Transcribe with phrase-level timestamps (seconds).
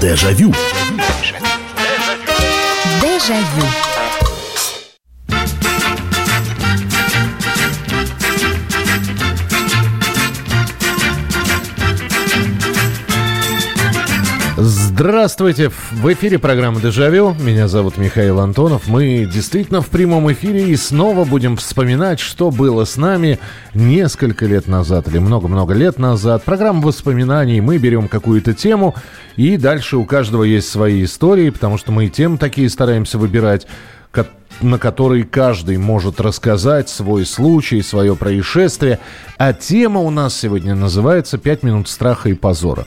[0.00, 0.54] Дежавю.
[3.02, 3.97] Дежавю.
[14.98, 15.70] Здравствуйте!
[15.92, 17.32] В эфире программа «Дежавю».
[17.38, 18.88] Меня зовут Михаил Антонов.
[18.88, 23.38] Мы действительно в прямом эфире и снова будем вспоминать, что было с нами
[23.74, 26.42] несколько лет назад или много-много лет назад.
[26.42, 27.60] Программа воспоминаний.
[27.60, 28.96] Мы берем какую-то тему
[29.36, 33.68] и дальше у каждого есть свои истории, потому что мы и тем такие стараемся выбирать,
[34.60, 38.98] на которые каждый может рассказать свой случай, свое происшествие.
[39.36, 42.84] А тема у нас сегодня называется «Пять минут страха и позора».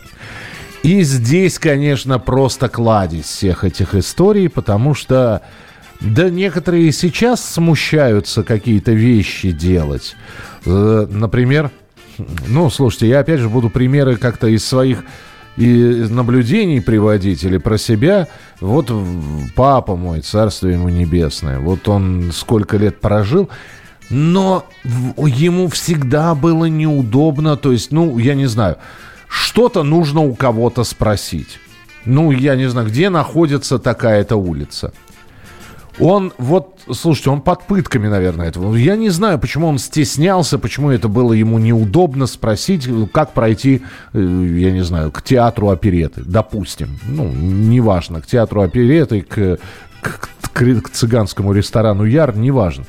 [0.83, 5.41] И здесь, конечно, просто кладезь всех этих историй, потому что,
[5.99, 10.15] да, некоторые сейчас смущаются какие-то вещи делать.
[10.65, 11.69] Э, например,
[12.47, 15.03] ну, слушайте, я опять же буду примеры как-то из своих
[15.57, 18.27] и наблюдений приводить или про себя.
[18.59, 18.91] Вот
[19.55, 23.49] папа мой, царство ему небесное, вот он сколько лет прожил,
[24.09, 28.77] но ему всегда было неудобно, то есть, ну, я не знаю,
[29.31, 31.59] что-то нужно у кого-то спросить.
[32.03, 34.91] Ну, я не знаю, где находится такая-то улица.
[35.99, 38.75] Он вот, слушайте, он под пытками, наверное, этого.
[38.75, 44.19] Я не знаю, почему он стеснялся, почему это было ему неудобно спросить, как пройти, э,
[44.19, 46.99] я не знаю, к театру опереты, допустим.
[47.05, 49.59] Ну, неважно, к театру опереты, к,
[50.01, 52.85] к, к, к цыганскому ресторану Яр, неважно.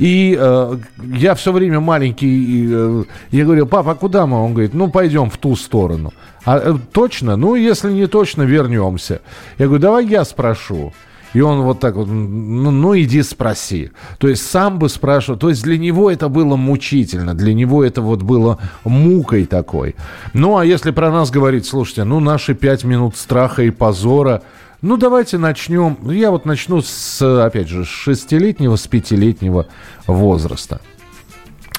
[0.00, 0.76] И э,
[1.12, 4.42] я все время маленький, и, э, я говорю, папа, куда мы?
[4.42, 6.14] Он говорит, ну, пойдем в ту сторону.
[6.46, 7.36] А э, точно?
[7.36, 9.20] Ну, если не точно, вернемся.
[9.58, 10.94] Я говорю, давай я спрошу.
[11.34, 13.90] И он вот так вот, ну, ну иди спроси.
[14.16, 15.38] То есть сам бы спрашивал.
[15.38, 19.96] То есть для него это было мучительно, для него это вот было мукой такой.
[20.32, 24.42] Ну а если про нас говорить, слушайте, ну наши пять минут страха и позора–
[24.82, 25.98] ну, давайте начнем.
[26.10, 29.66] Я вот начну с, опять же, с шестилетнего, с пятилетнего
[30.06, 30.80] возраста.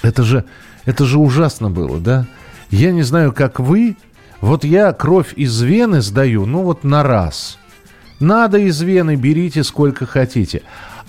[0.03, 0.45] Это же,
[0.85, 2.27] это же ужасно было, да?
[2.69, 3.97] Я не знаю, как вы.
[4.39, 7.59] Вот я кровь из вены сдаю, ну вот на раз.
[8.19, 10.61] Надо из вены, берите сколько хотите.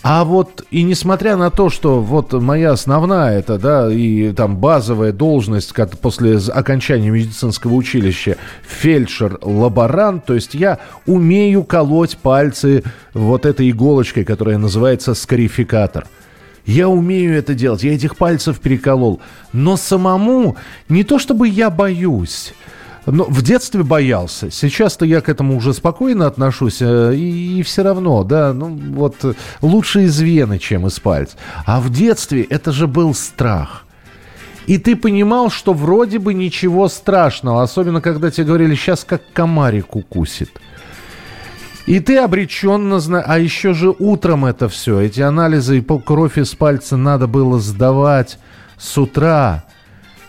[0.03, 5.13] А вот и несмотря на то, что вот моя основная это, да, и там базовая
[5.13, 8.37] должность как после окончания медицинского училища
[8.67, 12.83] фельдшер-лаборант, то есть я умею колоть пальцы
[13.15, 16.07] вот этой иголочкой, которая называется скарификатор.
[16.67, 19.21] Я умею это делать, я этих пальцев переколол.
[19.53, 20.57] Но самому
[20.89, 22.55] не то чтобы я боюсь,
[23.07, 24.51] но в детстве боялся.
[24.51, 26.81] Сейчас-то я к этому уже спокойно отношусь.
[26.81, 29.17] Э, и, и все равно, да, ну вот
[29.61, 31.37] лучше из вены, чем из пальца.
[31.67, 33.85] А в детстве это же был страх.
[34.67, 37.63] И ты понимал, что вроде бы ничего страшного.
[37.63, 40.51] Особенно, когда тебе говорили, сейчас как комарик укусит.
[41.87, 46.55] И ты обреченно знаешь, а еще же утром это все, эти анализы и кровь из
[46.55, 48.39] пальца надо было сдавать
[48.79, 49.65] с утра.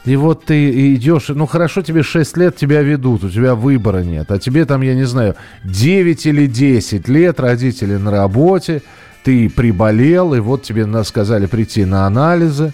[0.06, 4.32] И вот ты идешь, ну хорошо, тебе 6 лет, тебя ведут, у тебя выбора нет.
[4.32, 8.82] А тебе там, я не знаю, 9 или 10 лет, родители на работе,
[9.24, 12.74] ты приболел, и вот тебе сказали прийти на анализы,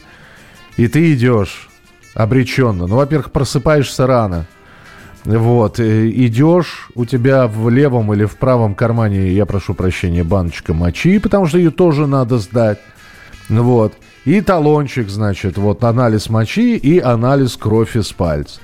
[0.77, 1.69] и ты идешь
[2.15, 2.87] обреченно.
[2.87, 4.47] Ну, во-первых, просыпаешься рано.
[5.23, 11.19] Вот, идешь, у тебя в левом или в правом кармане, я прошу прощения, баночка мочи,
[11.19, 12.79] потому что ее тоже надо сдать.
[13.49, 13.93] Вот.
[14.25, 18.59] И талончик, значит, вот анализ мочи и анализ крови из пальца.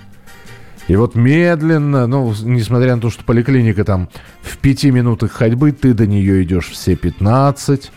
[0.87, 4.09] И вот медленно, ну, несмотря на то, что поликлиника там
[4.41, 7.91] в пяти минутах ходьбы, ты до нее идешь все 15.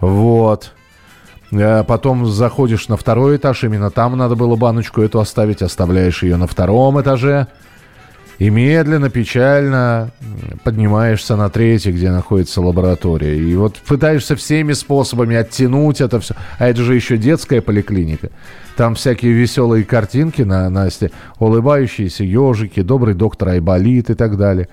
[0.00, 0.72] Вот.
[1.52, 6.36] А потом заходишь на второй этаж, именно там надо было баночку эту оставить, оставляешь ее
[6.36, 7.46] на втором этаже.
[8.38, 10.12] И медленно, печально
[10.62, 13.36] поднимаешься на третий, где находится лаборатория.
[13.36, 16.34] И вот пытаешься всеми способами оттянуть это все.
[16.58, 18.30] А это же еще детская поликлиника.
[18.76, 21.10] Там всякие веселые картинки на Насте,
[21.40, 24.68] улыбающиеся ежики, добрый доктор Айболит и так далее.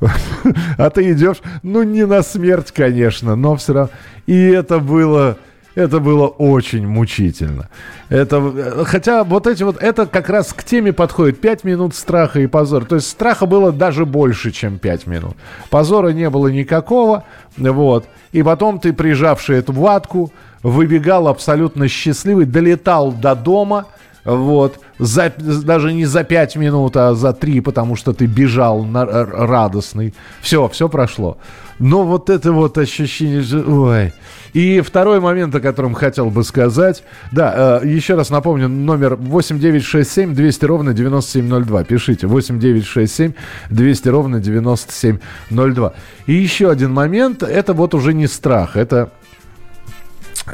[0.78, 3.90] А ты идешь, ну не на смерть, конечно, но все равно.
[4.26, 5.36] И это было
[5.80, 7.68] это было очень мучительно.
[8.08, 11.40] Это, хотя вот эти вот, это как раз к теме подходит.
[11.40, 12.84] Пять минут страха и позора.
[12.84, 15.36] То есть страха было даже больше, чем пять минут.
[15.70, 17.24] Позора не было никакого.
[17.56, 18.06] Вот.
[18.32, 20.32] И потом ты, прижавший эту ватку,
[20.62, 23.86] выбегал абсолютно счастливый, долетал до дома,
[24.24, 29.04] вот, за, даже не за пять минут, а за три, потому что ты бежал на,
[29.04, 30.14] радостный.
[30.40, 31.38] Все, все прошло.
[31.78, 34.12] Но вот это вот ощущение, ой.
[34.52, 37.02] И второй момент, о котором хотел бы сказать.
[37.32, 41.84] Да, э, еще раз напомню, номер 8967 200 ровно 9702.
[41.84, 43.32] Пишите 8967
[43.70, 45.94] 200 ровно 9702.
[46.26, 49.10] И еще один момент, это вот уже не страх, это...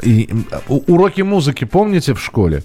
[0.03, 0.29] И,
[0.67, 2.63] уроки музыки помните в школе?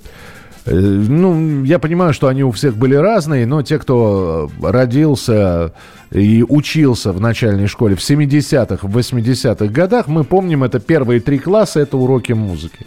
[0.64, 5.73] Э, ну, я понимаю, что они у всех были разные, но те, кто родился
[6.11, 11.38] и учился в начальной школе в 70-х, в 80-х годах, мы помним, это первые три
[11.38, 12.87] класса, это уроки музыки.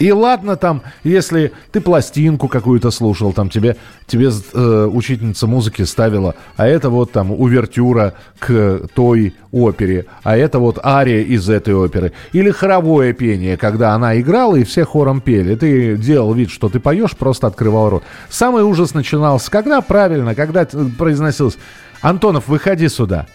[0.00, 3.76] И ладно там, если ты пластинку какую-то слушал, там тебе,
[4.06, 10.58] тебе э, учительница музыки ставила, а это вот там увертюра к той опере, а это
[10.58, 12.12] вот ария из этой оперы.
[12.32, 15.54] Или хоровое пение, когда она играла и все хором пели.
[15.54, 18.02] Ты делал вид, что ты поешь, просто открывал рот.
[18.30, 20.66] Самый ужас начинался, когда правильно, когда
[20.96, 21.58] произносилось
[22.00, 23.26] «Антонов, выходи сюда».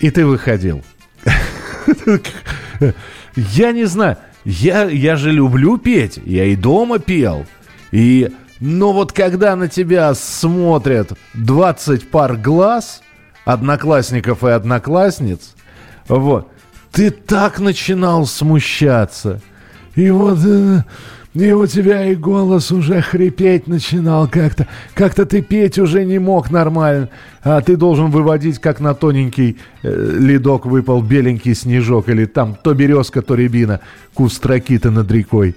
[0.00, 0.82] И ты выходил.
[3.36, 4.16] Я не знаю.
[4.44, 7.46] Я, я же люблю петь, я и дома пел.
[7.92, 8.30] И,
[8.60, 13.02] но вот когда на тебя смотрят 20 пар глаз,
[13.44, 15.54] одноклассников и одноклассниц,
[16.08, 16.50] вот,
[16.92, 19.40] ты так начинал смущаться.
[19.94, 20.38] И вот...
[21.34, 24.68] И у тебя и голос уже хрипеть начинал как-то.
[24.94, 27.08] Как-то ты петь уже не мог нормально.
[27.42, 32.08] А ты должен выводить, как на тоненький э, ледок выпал беленький снежок.
[32.08, 33.80] Или там то березка, то рябина.
[34.14, 35.56] Куст ракиты над рекой.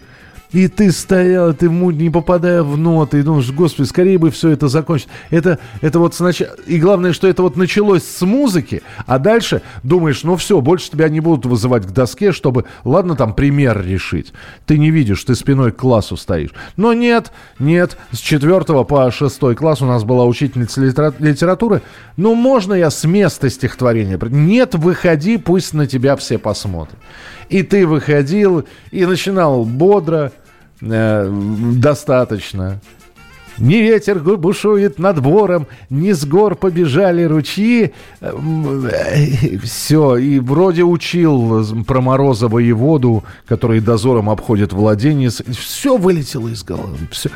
[0.51, 4.67] И ты стоял, ты не попадая в ноты, и думаешь, господи, скорее бы все это
[4.67, 5.09] закончить.
[5.29, 6.51] Это, это вот сначала...
[6.67, 11.09] И главное, что это вот началось с музыки, а дальше думаешь, ну все, больше тебя
[11.09, 14.33] не будут вызывать к доске, чтобы, ладно, там пример решить.
[14.65, 16.51] Ты не видишь, ты спиной к классу стоишь.
[16.77, 21.81] Но нет, нет, с четвертого по шестой класс у нас была учительница литературы.
[22.15, 24.17] Ну, можно я с места стихотворения?
[24.29, 26.97] Нет, выходи, пусть на тебя все посмотрят.
[27.49, 30.31] И ты выходил и начинал бодро,
[30.81, 31.31] э,
[31.75, 32.79] достаточно.
[33.57, 37.93] Не ветер бушует над бором, не с гор побежали ручьи.
[38.21, 38.31] Э,
[39.63, 45.29] Все, и вроде учил про Морозова и воду, который дозором обходит владение.
[45.29, 46.97] Все вылетело из головы.
[47.11, 47.29] Все.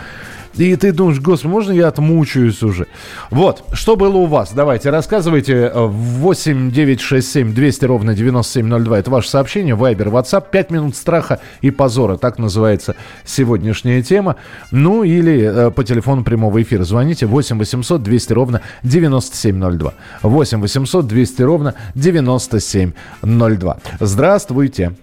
[0.55, 2.87] И ты думаешь, господи, можно я отмучаюсь уже?
[3.29, 4.51] Вот, что было у вас?
[4.53, 5.71] Давайте, рассказывайте.
[5.73, 8.99] 8 9 6 7 200 ровно 9702.
[8.99, 9.75] Это ваше сообщение.
[9.75, 10.45] Вайбер, WhatsApp.
[10.51, 12.17] 5 минут страха и позора.
[12.17, 14.35] Так называется сегодняшняя тема.
[14.71, 16.83] Ну, или э, по телефону прямого эфира.
[16.83, 19.93] Звоните 8 800 200 ровно 9702.
[20.23, 23.77] 8 800 200 ровно 9702.
[23.99, 24.93] Здравствуйте.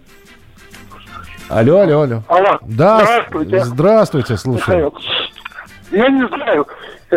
[1.49, 2.23] Алло, алло, алло.
[2.29, 2.59] Алло.
[2.63, 3.65] Да, здравствуйте.
[3.65, 4.93] Здравствуйте, слушаю.
[5.91, 6.67] Я не знаю,
[7.11, 7.17] э,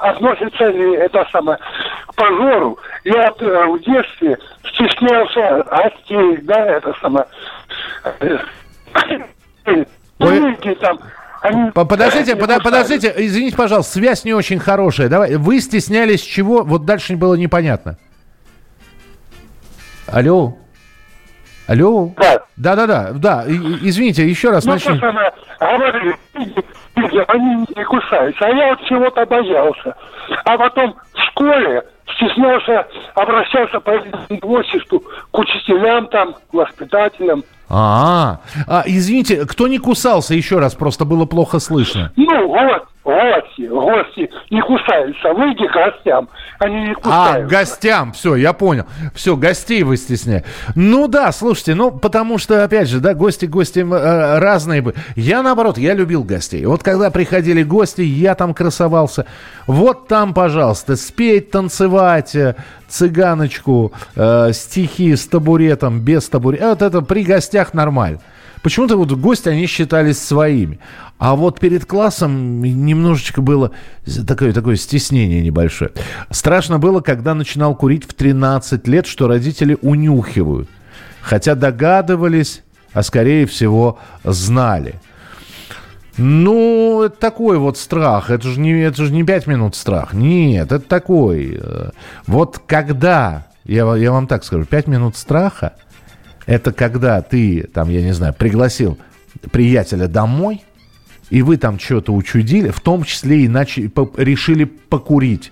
[0.00, 1.58] относится ли это самое
[2.06, 2.78] к позору.
[3.04, 4.38] Я э, в детстве
[4.72, 7.26] стеснялся гостей, да, это самое.
[10.18, 10.76] Ой.
[10.80, 11.00] там,
[11.42, 11.70] они...
[11.72, 15.08] Подождите, под, подождите, извините, пожалуйста, связь не очень хорошая.
[15.08, 16.62] Давай, вы стеснялись чего?
[16.62, 17.98] Вот дальше было непонятно.
[20.06, 20.56] Алло.
[21.66, 22.12] Алло.
[22.16, 22.42] Да.
[22.56, 23.44] Да, да, да, да.
[23.46, 25.00] Извините, еще раз ну, начнем.
[25.58, 26.16] Говорили,
[26.94, 28.44] они не кусаются.
[28.44, 29.94] А я вот чего-то боялся.
[30.44, 31.82] А потом в школе
[32.14, 33.92] стеснялся, обращался по
[34.42, 37.44] возрасту к учителям там, к воспитателям.
[37.68, 42.12] А, -а, а, извините, кто не кусался еще раз, просто было плохо слышно.
[42.16, 45.32] Ну, вот, гости, гости не кусаются.
[45.32, 46.28] Выйди к гостям,
[46.58, 47.34] они не а, кусаются.
[47.34, 48.86] А, гостям, все, я понял.
[49.14, 50.46] Все, гостей вы стесняете.
[50.74, 54.94] Ну да, слушайте, ну потому что, опять же, да, гости, гости э, разные бы.
[55.16, 56.64] Я, наоборот, я любил гостей.
[56.66, 59.26] Вот когда приходили гости, я там красовался.
[59.66, 62.54] Вот там, пожалуйста, спеть, танцевать, э,
[62.88, 66.68] цыганочку, э, стихи с табуретом, без табурета.
[66.68, 68.20] Вот это при гостях нормально.
[68.62, 70.78] Почему-то вот гости, они считались своими.
[71.22, 73.70] А вот перед классом немножечко было
[74.26, 75.92] такое, такое стеснение небольшое.
[76.30, 80.68] Страшно было, когда начинал курить в 13 лет, что родители унюхивают.
[81.20, 84.96] Хотя догадывались, а скорее всего знали.
[86.16, 88.28] Ну, это такой вот страх.
[88.30, 90.14] Это же не, это же не 5 минут страх.
[90.14, 91.56] Нет, это такой.
[91.62, 91.90] Э,
[92.26, 95.74] вот когда, я, я вам так скажу, 5 минут страха–
[96.46, 98.98] это когда ты, там, я не знаю, пригласил
[99.52, 100.64] приятеля домой,
[101.32, 105.50] и вы там что-то учудили, в том числе и начали, по, решили покурить.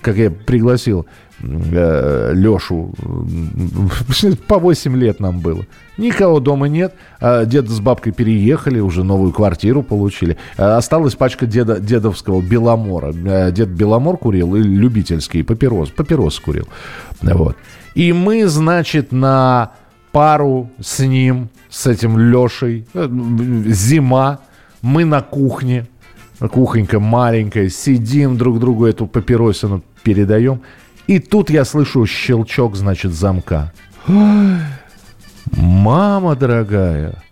[0.00, 1.06] как я пригласил
[1.40, 2.92] э, Лешу,
[4.48, 5.64] по 8 лет нам было.
[5.96, 6.96] Никого дома нет.
[7.20, 10.38] А дед с бабкой переехали, уже новую квартиру получили.
[10.58, 13.14] А осталась пачка деда, дедовского Беломора.
[13.24, 15.90] Э, дед Беломор курил и любительский папирос.
[15.90, 16.66] Папирос курил.
[17.20, 17.56] Вот.
[17.94, 19.70] И мы, значит, на
[20.10, 23.08] пару с ним, с этим Лешей, э,
[23.68, 24.40] зима,
[24.82, 25.86] мы на кухне,
[26.38, 30.60] кухонька маленькая, сидим друг другу эту папиросину передаем.
[31.06, 33.72] И тут я слышу щелчок, значит, замка.
[35.52, 37.22] Мама дорогая,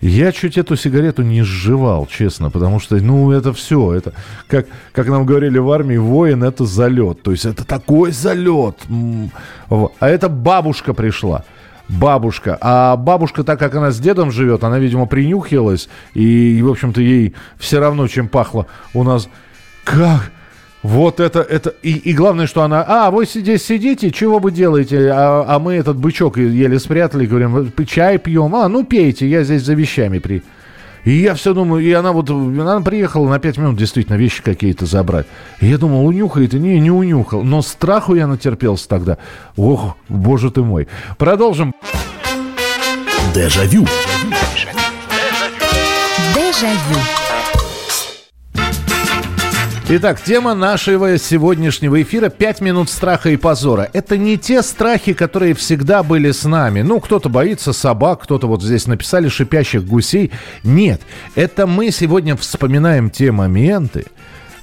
[0.00, 4.12] я чуть эту сигарету не сживал, честно, потому что, ну, это все, это,
[4.46, 8.76] как, как нам говорили в армии, воин это залет, то есть это такой залет.
[9.70, 11.44] А это бабушка пришла
[11.88, 12.58] бабушка.
[12.60, 15.88] А бабушка, так как она с дедом живет, она, видимо, принюхилась.
[16.14, 19.28] И, в общем-то, ей все равно, чем пахло у нас.
[19.84, 20.30] Как?
[20.82, 25.10] Вот это, это, и, и главное, что она, а, вы здесь сидите, чего вы делаете?
[25.10, 29.64] А, а мы этот бычок еле спрятали, говорим, чай пьем, а, ну пейте, я здесь
[29.64, 30.44] за вещами при...
[31.06, 34.86] И я все думаю, и она вот, она приехала на 5 минут действительно вещи какие-то
[34.86, 35.26] забрать.
[35.60, 37.44] И я думал, унюхает, и не, не унюхал.
[37.44, 39.16] Но страху я натерпелся тогда.
[39.56, 40.88] Ох, боже ты мой.
[41.16, 41.72] Продолжим.
[43.32, 43.86] Дежавю.
[46.34, 47.25] Дежавю.
[49.88, 53.88] Итак, тема нашего сегодняшнего эфира «Пять минут страха и позора».
[53.92, 56.82] Это не те страхи, которые всегда были с нами.
[56.82, 60.32] Ну, кто-то боится собак, кто-то вот здесь написали шипящих гусей.
[60.64, 61.02] Нет,
[61.36, 64.06] это мы сегодня вспоминаем те моменты,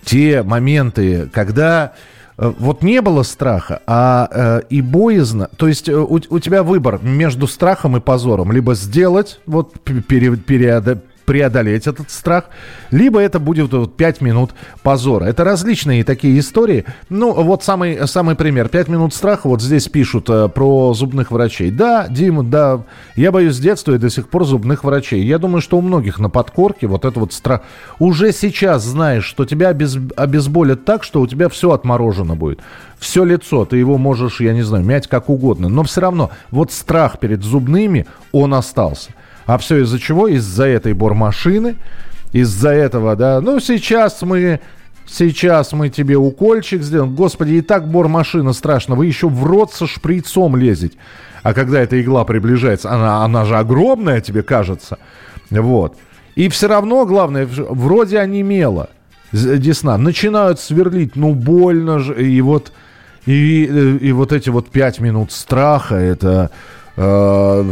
[0.03, 1.93] те моменты, когда
[2.37, 5.49] э, вот не было страха, а э, и боязно.
[5.55, 8.51] То есть э, у, у тебя выбор между страхом и позором.
[8.51, 12.45] Либо сделать, вот пере, переода, преодолеть этот страх,
[12.91, 14.51] либо это будет вот 5 минут
[14.81, 15.25] позора.
[15.25, 16.85] Это различные такие истории.
[17.09, 18.69] Ну, вот самый, самый пример.
[18.69, 21.71] 5 минут страха, вот здесь пишут э, про зубных врачей.
[21.71, 22.81] Да, Дима, да,
[23.15, 25.23] я боюсь с детства и до сих пор зубных врачей.
[25.23, 27.61] Я думаю, что у многих на подкорке вот это вот страх.
[27.99, 29.97] Уже сейчас знаешь, что тебя обез...
[30.15, 32.59] обезболят так, что у тебя все отморожено будет.
[32.99, 35.67] Все лицо, ты его можешь, я не знаю, мять как угодно.
[35.67, 39.11] Но все равно, вот страх перед зубными, он остался.
[39.45, 40.27] А все из-за чего?
[40.27, 41.75] Из-за этой бормашины,
[42.31, 43.41] из-за этого, да.
[43.41, 44.59] Ну, сейчас мы
[45.05, 47.13] Сейчас мы тебе укольчик сделаем.
[47.13, 48.95] Господи, и так бормашина страшно.
[48.95, 50.97] Вы еще в рот со шприцом лезете.
[51.43, 54.97] А когда эта игла приближается, она, она же огромная, тебе кажется.
[55.51, 55.97] Вот.
[56.35, 58.89] И все равно, главное, вроде онемело.
[59.33, 59.97] Десна.
[59.97, 62.25] Начинают сверлить, ну больно же.
[62.25, 62.71] И вот,
[63.25, 66.49] и, и вот эти вот пять минут страха, это...
[66.95, 67.71] Э,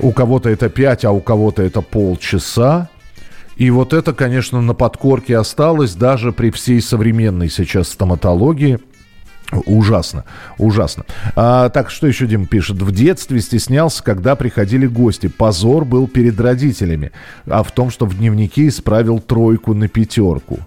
[0.00, 2.88] у кого-то это 5, а у кого-то это полчаса.
[3.56, 8.78] И вот это, конечно, на подкорке осталось даже при всей современной сейчас стоматологии.
[9.64, 10.24] Ужасно,
[10.58, 11.04] ужасно.
[11.36, 12.82] А, так, что еще Дим пишет?
[12.82, 15.28] В детстве стеснялся, когда приходили гости.
[15.28, 17.12] Позор был перед родителями.
[17.46, 20.58] А в том, что в дневнике исправил тройку на пятерку.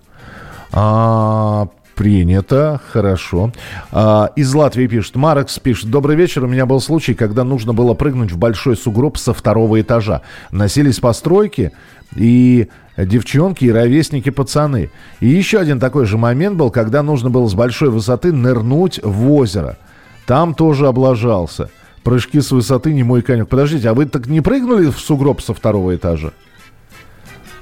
[0.71, 1.67] А,
[1.99, 3.51] Принято, хорошо.
[3.91, 7.93] А, из Латвии пишет, Марекс пишет, добрый вечер, у меня был случай, когда нужно было
[7.93, 10.21] прыгнуть в большой сугроб со второго этажа.
[10.49, 11.73] Носились постройки
[12.15, 14.91] и девчонки и ровесники пацаны.
[15.19, 19.33] И еще один такой же момент был, когда нужно было с большой высоты нырнуть в
[19.33, 19.77] озеро.
[20.25, 21.69] Там тоже облажался.
[22.05, 23.49] Прыжки с высоты не мой конек.
[23.49, 26.31] Подождите, а вы так не прыгнули в сугроб со второго этажа?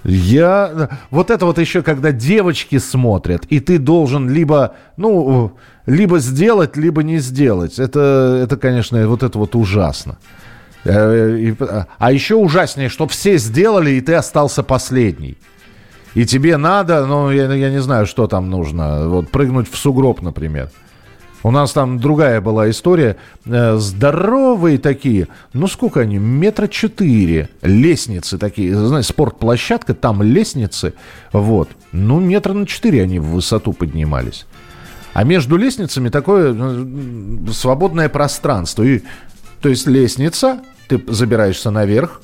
[0.07, 0.89] Я...
[1.11, 5.51] Вот это вот еще, когда девочки смотрят, и ты должен либо, ну,
[5.85, 7.77] либо сделать, либо не сделать.
[7.77, 10.17] Это, это конечно, вот это вот ужасно.
[10.85, 11.53] Э,
[11.97, 15.37] а еще ужаснее, что все сделали, и ты остался последний.
[16.13, 20.21] И тебе надо, ну, я, я не знаю, что там нужно, вот прыгнуть в сугроб,
[20.21, 20.71] например.
[21.43, 23.17] У нас там другая была история.
[23.45, 27.49] Э, здоровые такие, ну сколько они, метра четыре.
[27.61, 30.93] Лестницы такие, знаешь, спортплощадка, там лестницы.
[31.31, 31.69] Вот.
[31.91, 34.45] Ну, метра на четыре они в высоту поднимались.
[35.13, 38.83] А между лестницами такое э, свободное пространство.
[38.83, 39.01] И,
[39.61, 42.21] то есть лестница, ты забираешься наверх.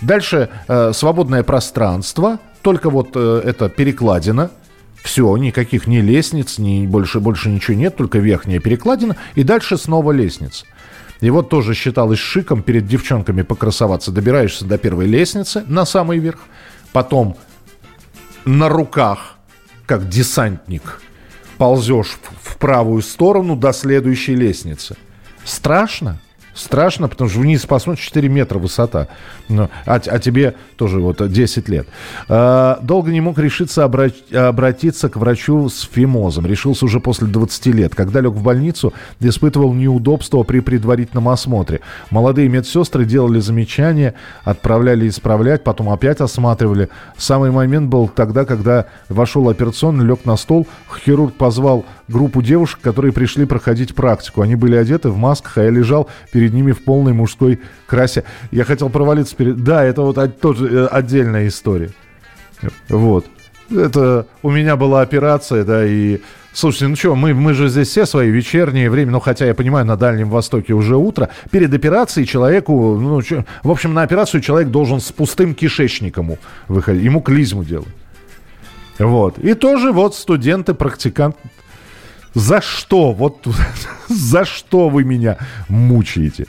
[0.00, 4.50] Дальше э, свободное пространство, только вот э, это перекладина–
[5.04, 10.12] все, никаких ни лестниц, ни больше, больше ничего нет, только верхняя перекладина, и дальше снова
[10.12, 10.64] лестница.
[11.20, 14.10] И вот тоже считалось шиком перед девчонками покрасоваться.
[14.10, 16.40] Добираешься до первой лестницы на самый верх,
[16.92, 17.36] потом
[18.46, 19.36] на руках,
[19.84, 21.02] как десантник,
[21.58, 24.96] ползешь в правую сторону до следующей лестницы.
[25.44, 26.18] Страшно?
[26.54, 29.08] Страшно, потому что вниз посмотришь 4 метра высота.
[29.48, 31.86] Ну, а, а тебе тоже вот 10 лет.
[32.28, 36.46] А, долго не мог решиться обрати, обратиться к врачу с фимозом.
[36.46, 37.94] Решился уже после 20 лет.
[37.94, 41.80] Когда лег в больницу, испытывал неудобства при предварительном осмотре.
[42.10, 46.88] Молодые медсестры делали замечания, отправляли исправлять, потом опять осматривали.
[47.16, 50.66] Самый момент был тогда, когда вошел операционный, лег на стол,
[51.04, 54.42] хирург позвал группу девушек, которые пришли проходить практику.
[54.42, 58.24] Они были одеты в масках, а я лежал перед ними в полной мужской красе.
[58.50, 59.62] Я хотел провалиться перед...
[59.64, 61.90] Да, это вот тоже э, отдельная история.
[62.88, 63.26] Вот.
[63.70, 66.20] Это у меня была операция, да, и...
[66.52, 69.84] Слушайте, ну что, мы, мы же здесь все свои вечерние время, ну хотя я понимаю,
[69.84, 71.30] на Дальнем Востоке уже утро.
[71.50, 76.36] Перед операцией человеку, ну, чё, в общем, на операцию человек должен с пустым кишечником
[76.68, 77.88] выходить, ему клизму делать.
[79.00, 79.38] Вот.
[79.40, 81.38] И тоже вот студенты, практиканты,
[82.34, 83.12] за что?
[83.12, 83.46] Вот
[84.08, 85.38] за что вы меня
[85.68, 86.46] мучаете?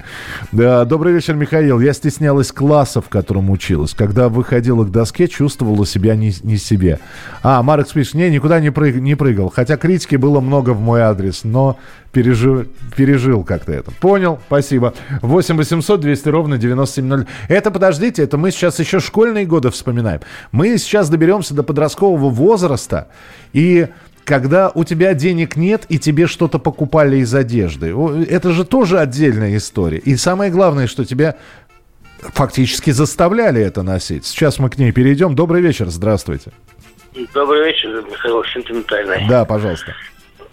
[0.51, 1.79] Добрый вечер, Михаил.
[1.79, 3.93] Я стеснялась класса, в котором училась.
[3.93, 6.99] Когда выходила к доске, чувствовала себя не, не себе.
[7.43, 9.51] А, Марк пишет, не, никуда не, прыг, не прыгал.
[9.53, 11.77] Хотя критики было много в мой адрес, но
[12.15, 12.65] пережил,
[12.95, 13.91] пережил как-то это.
[13.91, 14.93] Понял, спасибо.
[15.21, 17.25] 8 800 200 ровно 9702.
[17.49, 20.21] Это, подождите, это мы сейчас еще школьные годы вспоминаем.
[20.53, 23.09] Мы сейчас доберемся до подросткового возраста,
[23.51, 23.87] и
[24.25, 27.95] когда у тебя денег нет и тебе что-то покупали из одежды.
[28.27, 29.99] Это же тоже отдельная история.
[29.99, 31.37] И самое главное, что тебя
[32.19, 34.25] фактически заставляли это носить.
[34.25, 35.35] Сейчас мы к ней перейдем.
[35.35, 36.51] Добрый вечер, здравствуйте.
[37.33, 39.27] Добрый вечер, Михаил Сентиментальный.
[39.29, 39.95] Да, пожалуйста.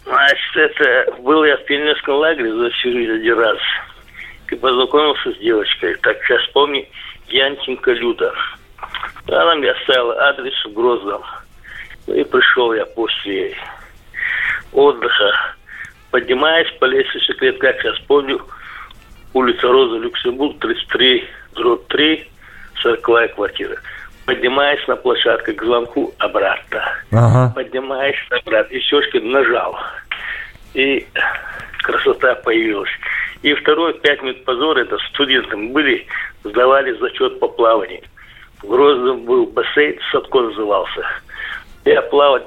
[0.04, 3.58] Значит, это был я в пионерском лагере за один раз.
[4.50, 5.96] И познакомился с девочкой.
[6.02, 6.84] Так сейчас помню,
[7.28, 8.34] Янченко Люда.
[9.28, 11.22] Она мне оставила адрес в Грозном.
[12.06, 13.54] Ну и пришел я после
[14.72, 15.32] отдыха.
[16.10, 18.40] Поднимаясь по лестнице клет, как сейчас помню,
[19.32, 22.28] улица Роза, Люксембург, 33, дробь 3,
[22.82, 23.76] 40 квартира.
[24.26, 26.82] Поднимаясь на площадку к звонку обратно.
[27.10, 27.52] Ага.
[27.54, 28.74] Поднимаясь обратно.
[28.74, 29.76] И Сёшкин нажал.
[30.74, 31.06] И
[31.82, 32.90] красота появилась.
[33.42, 36.06] И второй, пять минут позора, это студентам были,
[36.44, 38.02] сдавали зачет по плаванию.
[38.62, 41.04] В Грозном был бассейн, Садко назывался.
[41.84, 42.44] Я плавать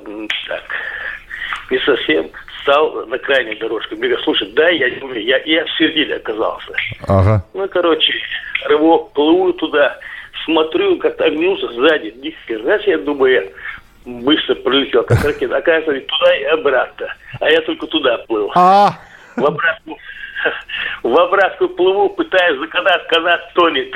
[0.47, 0.63] так
[1.69, 2.29] не совсем
[2.61, 3.95] стал на крайней дорожке.
[3.95, 5.25] Говорю, слушай, да, я не умею.
[5.25, 6.73] Я, я в середине оказался.
[7.07, 7.45] Ага.
[7.53, 8.13] Ну, короче,
[8.65, 9.97] рывок, плыву туда,
[10.45, 12.13] смотрю, как огнился сзади.
[12.17, 15.57] Нифига я думаю, я быстро пролетел, как ракета.
[15.57, 17.07] Оказывается, туда и обратно.
[17.39, 18.51] А я только туда плыл.
[18.55, 18.97] А.
[19.35, 19.97] В обратку,
[21.03, 23.93] в обратку плыву, пытаюсь за канат, канат тонет.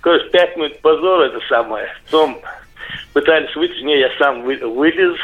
[0.00, 1.86] Короче, пять минут позора это самое.
[2.06, 2.40] Потом
[3.12, 5.16] пытались выйти, не, я сам вы, вылез,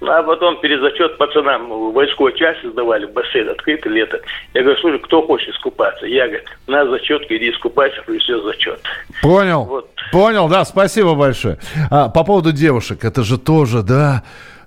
[0.00, 4.18] ну, а потом перезачет пацанам войсковой части сдавали, бассейн открытый лето.
[4.54, 6.06] Я говорю, слушай, кто хочет искупаться?
[6.06, 8.80] Я говорю, на зачетку иди искупайся, и все зачет.
[9.22, 9.90] Понял, вот.
[10.10, 11.58] понял, да, спасибо большое.
[11.90, 14.22] А, по поводу девушек, это же тоже, да,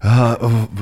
[0.05, 0.37] а,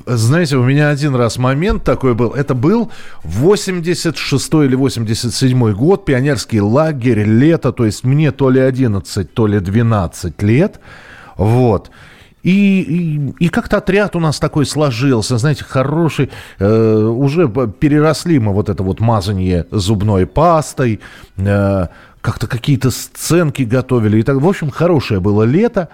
[0.08, 2.32] знаете, у меня один раз момент такой был.
[2.32, 2.92] Это был
[3.24, 9.60] 86 или 87 год, пионерский лагерь, лето, то есть мне то ли 11, то ли
[9.60, 10.82] 12 лет.
[11.38, 11.92] Вот.
[12.44, 16.32] И, и, и как-то отряд у нас такой сложился, знаете, хороший.
[16.58, 21.02] Э, уже переросли мы вот это вот мазание зубной пастой,
[21.38, 21.88] э,
[22.22, 24.20] как-то какие-то сценки готовили.
[24.20, 25.90] И так, в общем, хорошее было лето.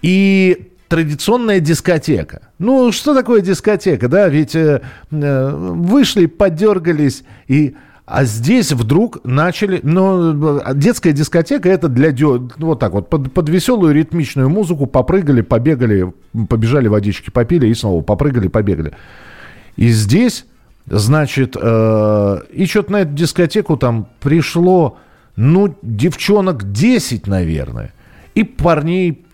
[0.00, 2.42] И традиционная дискотека.
[2.58, 4.28] Ну, что такое дискотека, да?
[4.28, 7.74] Ведь э, э вышли, подергались и
[8.12, 12.12] а здесь вдруг начали, ну, детская дискотека это для,
[12.58, 16.12] вот так вот, под, под веселую ритмичную музыку попрыгали, побегали,
[16.48, 18.94] побежали водички, попили и снова попрыгали, побегали.
[19.76, 20.44] И здесь,
[20.86, 24.98] значит, э, и что-то на эту дискотеку там пришло,
[25.36, 27.94] ну, девчонок 10, наверное,
[28.34, 29.24] и парней,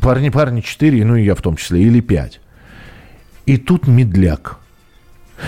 [0.00, 2.40] парни, парни 4, ну и я в том числе, или 5.
[3.46, 4.60] И тут медляк–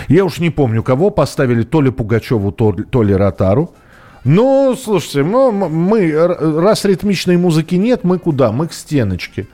[0.07, 3.73] я уж не помню, кого поставили, то ли Пугачеву, то, то ли Ротару.
[4.23, 6.11] Но, слушайте, мы, мы,
[6.61, 8.51] раз ритмичной музыки нет, мы куда?
[8.51, 9.47] Мы к стеночке.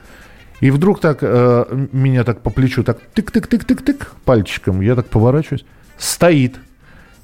[0.60, 5.64] И вдруг так э, меня так по плечу, так тык-тык-тык-тык-тык пальчиком, я так поворачиваюсь.
[5.98, 6.56] Стоит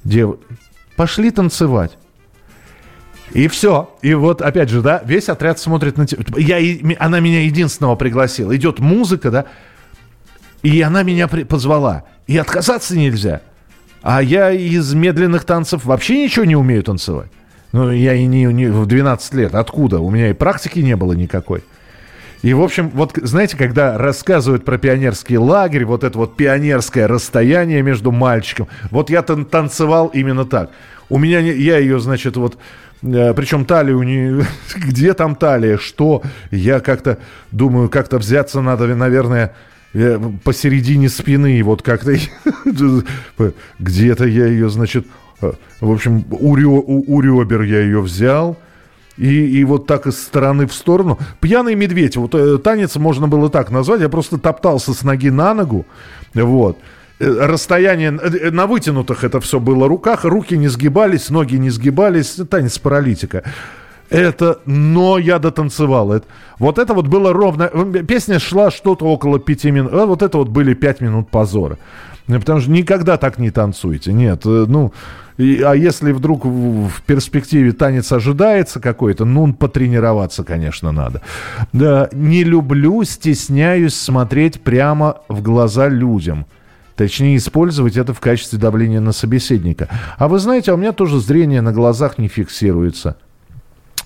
[0.03, 0.35] дев...
[0.95, 1.97] Пошли танцевать.
[3.31, 3.95] И все.
[4.03, 6.23] И вот, опять же, да, весь отряд смотрит на тебя.
[6.37, 8.55] Я, она меня единственного пригласила.
[8.55, 9.45] Идет музыка, да,
[10.63, 12.05] и она меня позвала.
[12.25, 13.41] И отказаться нельзя.
[14.01, 17.29] А я из медленных танцев вообще ничего не умею танцевать.
[17.73, 19.55] Ну, я и не, не в 12 лет.
[19.55, 19.99] Откуда?
[19.99, 21.63] У меня и практики не было никакой.
[22.43, 27.81] И, в общем, вот, знаете, когда рассказывают про пионерский лагерь, вот это вот пионерское расстояние
[27.81, 30.69] между мальчиком, вот я тан танцевал именно так.
[31.09, 32.57] У меня, я ее, значит, вот
[33.01, 34.43] э, причем талию не...
[34.75, 35.77] Где там талия?
[35.77, 36.21] Что?
[36.51, 37.17] Я как-то
[37.51, 39.53] думаю, как-то взяться надо, наверное,
[39.93, 41.61] э, посередине спины.
[41.63, 42.15] Вот как-то...
[43.79, 45.07] Где-то я ее, значит...
[45.41, 48.57] Э, в общем, у, рё, у, у ребер я ее взял.
[49.17, 51.19] И, и вот так из стороны в сторону.
[51.39, 52.17] Пьяный медведь.
[52.17, 54.01] Вот э, танец можно было так назвать.
[54.01, 55.85] Я просто топтался с ноги на ногу.
[56.33, 56.77] Вот.
[57.19, 60.25] Э, расстояние э, на вытянутых это все было руках.
[60.25, 62.39] Руки не сгибались, ноги не сгибались.
[62.49, 63.43] Танец паралитика.
[64.13, 66.13] Это, но я дотанцевал.
[66.13, 66.27] Это,
[66.59, 67.67] вот это вот было ровно.
[68.07, 69.91] Песня шла что-то около пяти минут.
[69.91, 71.77] Вот это вот были пять минут позора.
[72.27, 74.13] Потому что никогда так не танцуйте.
[74.13, 74.93] Нет, ну,
[75.37, 81.21] и, а если вдруг в, в перспективе танец ожидается какой-то, ну, потренироваться, конечно, надо.
[81.73, 86.45] Да, не люблю, стесняюсь смотреть прямо в глаза людям.
[86.95, 89.89] Точнее, использовать это в качестве давления на собеседника.
[90.17, 93.17] А вы знаете, а у меня тоже зрение на глазах не фиксируется.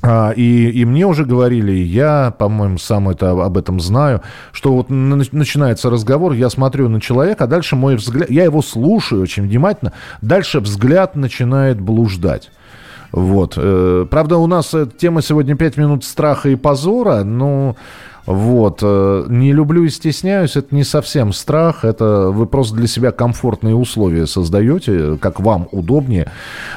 [0.04, 4.90] А, и, и мне уже говорили, я, по-моему, сам это, об этом знаю, что вот
[4.90, 9.94] начинается разговор, я смотрю на человека, а дальше мой взгляд, я его слушаю очень внимательно,
[10.22, 12.52] дальше взгляд начинает блуждать.
[13.12, 13.54] Вот.
[13.58, 17.76] Э, правда, у нас э, тема сегодня 5 минут страха и позора, но
[18.28, 18.80] вот.
[18.82, 23.74] Э, не люблю и стесняюсь, это не совсем страх, это вы просто для себя комфортные
[23.74, 26.30] условия создаете, как вам удобнее.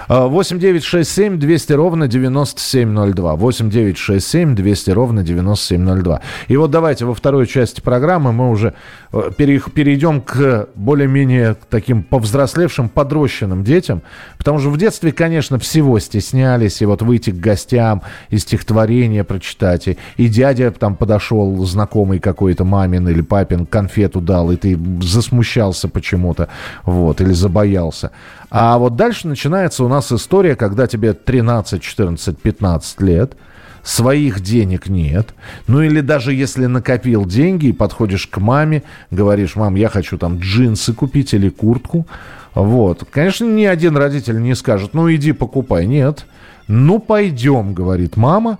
[0.09, 3.35] 8 9 6 7 200 ровно 9702.
[3.35, 6.21] 8 9 6 7 200 ровно 9702.
[6.47, 8.75] И вот давайте во второй части программы мы уже
[9.13, 14.03] э, перейдем к более-менее таким повзрослевшим, подрощенным детям,
[14.39, 19.89] потому что в детстве, конечно, всего стеснялись, и вот выйти к гостям, и стихотворение прочитать,
[19.89, 24.79] и, и дядя там подошел пришел знакомый какой-то мамин или папин, конфету дал, и ты
[25.03, 26.49] засмущался почему-то,
[26.85, 28.11] вот, или забоялся.
[28.51, 33.37] А вот дальше начинается у нас история, когда тебе 13, 14, 15 лет,
[33.83, 35.35] своих денег нет.
[35.67, 40.39] Ну или даже если накопил деньги и подходишь к маме, говоришь, мам, я хочу там
[40.39, 42.07] джинсы купить или куртку.
[42.55, 43.07] Вот.
[43.11, 45.87] Конечно, ни один родитель не скажет, ну иди покупай.
[45.87, 46.27] Нет.
[46.69, 48.59] Ну пойдем, говорит мама.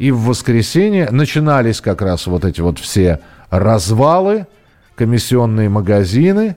[0.00, 4.46] И в воскресенье начинались как раз вот эти вот все развалы,
[4.94, 6.56] комиссионные магазины.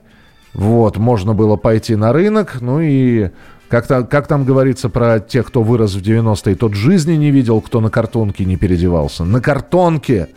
[0.54, 3.28] Вот, можно было пойти на рынок, ну и
[3.68, 7.60] как, -то, как там говорится про тех, кто вырос в 90-е, тот жизни не видел,
[7.60, 9.24] кто на картонке не переодевался.
[9.24, 10.28] На картонке!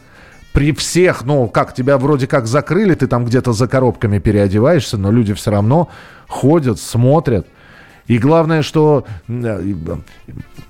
[0.51, 5.11] При всех, ну, как, тебя вроде как закрыли, ты там где-то за коробками переодеваешься, но
[5.11, 5.87] люди все равно
[6.27, 7.47] ходят, смотрят.
[8.07, 9.05] И главное, что...
[9.27, 9.61] Э,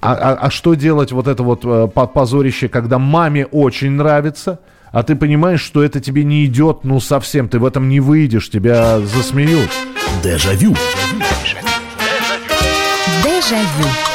[0.01, 4.59] а, а, а что делать вот это вот э, позорище, когда маме очень нравится,
[4.91, 8.49] а ты понимаешь, что это тебе не идет, ну, совсем, ты в этом не выйдешь,
[8.49, 9.71] тебя засмеют.
[10.23, 10.75] Дежавю.
[13.23, 14.06] Дежавю.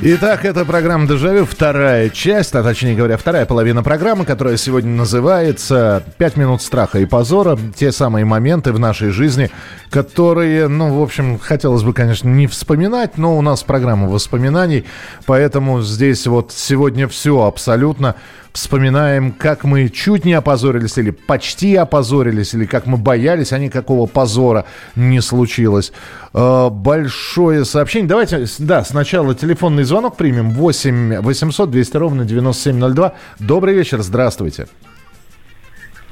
[0.00, 6.04] Итак, это программа «Дежавю», вторая часть, а точнее говоря, вторая половина программы, которая сегодня называется
[6.18, 7.58] «Пять минут страха и позора».
[7.74, 9.50] Те самые моменты в нашей жизни,
[9.90, 14.84] которые, ну, в общем, хотелось бы, конечно, не вспоминать, но у нас программа воспоминаний,
[15.26, 18.14] поэтому здесь вот сегодня все абсолютно
[18.52, 24.06] вспоминаем, как мы чуть не опозорились или почти опозорились, или как мы боялись, а никакого
[24.06, 24.64] позора
[24.96, 25.92] не случилось.
[26.34, 28.08] Э, большое сообщение.
[28.08, 30.50] Давайте, да, сначала телефонный звонок примем.
[30.50, 33.14] 8 800 200 ровно 9702.
[33.38, 34.66] Добрый вечер, здравствуйте.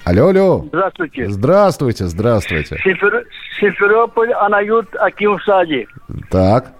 [0.04, 0.64] Алло, алло.
[0.68, 1.28] Здравствуйте.
[1.28, 2.78] Здравствуйте, здравствуйте.
[2.84, 3.26] Симфер...
[3.60, 5.88] Симферополь, Анают, Аким Сади.
[6.30, 6.72] Так.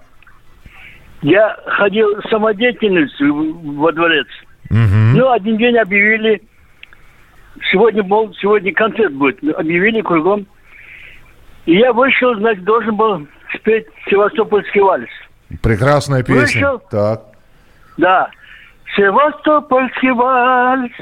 [1.21, 4.27] Я ходил самодеятельностью во дворец.
[4.69, 5.17] Угу.
[5.17, 6.41] Ну, один день объявили,
[7.71, 9.43] сегодня, мол, сегодня концерт будет.
[9.55, 10.45] Объявили кругом.
[11.67, 15.09] И я вышел, значит, должен был спеть Севастопольский вальс.
[15.61, 16.41] Прекрасная песня.
[16.41, 16.81] Вышел.
[16.89, 17.23] Так.
[17.97, 18.29] Да.
[18.95, 20.93] Севастопольский вальс,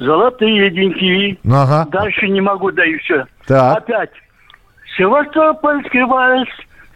[0.00, 1.38] золотые деньги.
[1.48, 1.88] Ага.
[1.92, 3.24] Дальше не могу, да и все.
[3.46, 3.78] Так.
[3.78, 4.10] Опять.
[4.96, 6.48] Севастопольский вальс,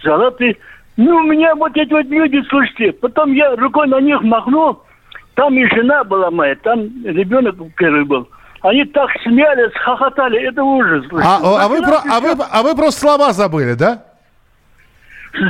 [0.03, 0.57] золотые...
[0.97, 4.83] Ну, у меня вот эти вот люди, слушайте, потом я рукой на них махнул,
[5.35, 8.29] там и жена была моя, там ребенок первый был.
[8.63, 11.05] Они так смеялись, хохотали, это ужас.
[11.13, 14.05] А, а, вы, про, а, вы, а вы просто слова забыли, да?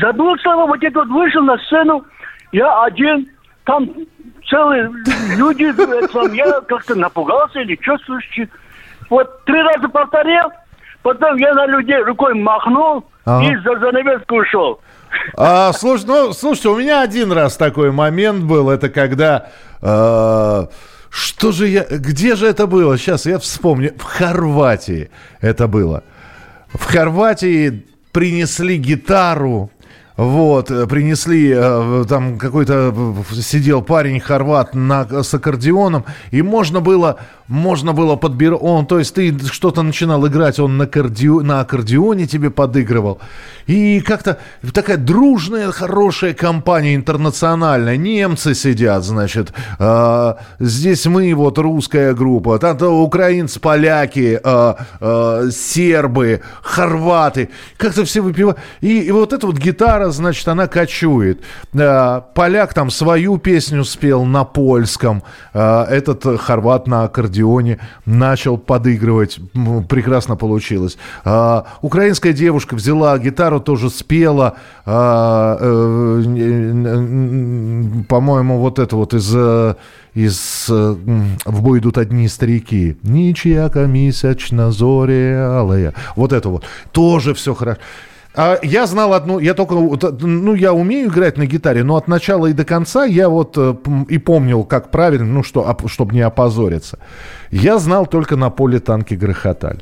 [0.01, 2.05] Забыл слова, вот это вот вышел на сцену,
[2.53, 3.29] я один,
[3.65, 3.91] там
[4.49, 4.91] целые
[5.37, 5.65] люди,
[6.35, 8.49] я как-то напугался или что, слушайте.
[9.11, 10.51] Вот три раза повторил,
[11.03, 13.45] потом я на людей рукой махнул ага.
[13.45, 14.81] и за занавеску ушел.
[15.37, 19.49] А, слушай, ну, слушайте, у меня один раз такой момент был, это когда...
[19.83, 20.65] Э,
[21.13, 21.85] Что же я...
[21.85, 22.97] Где же это было?
[22.97, 23.93] Сейчас я вспомню.
[23.99, 25.11] В Хорватии
[25.43, 26.05] это было.
[26.73, 29.71] В Хорватии принесли гитару
[30.17, 32.95] вот, э, принесли, э, там какой-то
[33.33, 39.15] сидел парень хорват на, с аккордеоном, и можно было, можно было подбирать, он, то есть
[39.15, 43.21] ты что-то начинал играть, он на, аккордео, на аккордеоне тебе подыгрывал.
[43.67, 44.39] И как-то
[44.73, 47.97] такая дружная, хорошая компания интернациональная.
[47.97, 56.41] Немцы сидят, значит, э, здесь мы, вот русская группа, там украинцы, поляки, э, э, сербы,
[56.63, 57.51] хорваты.
[57.77, 58.59] Как-то все выпивают.
[58.81, 61.41] И, и вот эта вот гитара, значит, она кочует.
[61.73, 65.23] Э, поляк там свою песню спел на польском.
[65.55, 69.39] Э, этот хорват на аккордеоне начал подыгрывать.
[69.89, 70.99] Прекрасно получилось.
[71.25, 74.57] Э, украинская девушка взяла гитару, тоже спела.
[74.87, 76.23] Э, э,
[78.09, 79.35] по-моему, вот это вот из
[80.15, 82.97] из «В бой идут одни старики».
[83.03, 85.95] «Ничья комисячна зоре алая».
[86.17, 86.65] Вот это вот.
[86.93, 87.81] Тоже все хорошо.
[88.35, 92.47] А я знал одну, я только, ну, я умею играть на гитаре, но от начала
[92.47, 93.75] и до конца я вот э,
[94.09, 96.99] и помнил, как правильно, ну, что, чтобы не опозориться.
[97.51, 99.81] Я знал только на поле танки грохотали.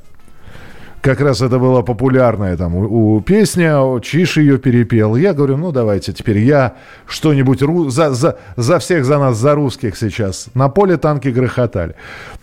[1.00, 5.14] Как раз это была популярная там у, у песня, Чиш ее перепел.
[5.14, 6.74] Я говорю, ну давайте теперь я
[7.06, 10.48] что-нибудь ру, за, за, за всех за нас, за русских сейчас.
[10.54, 11.94] На поле танки грохотали.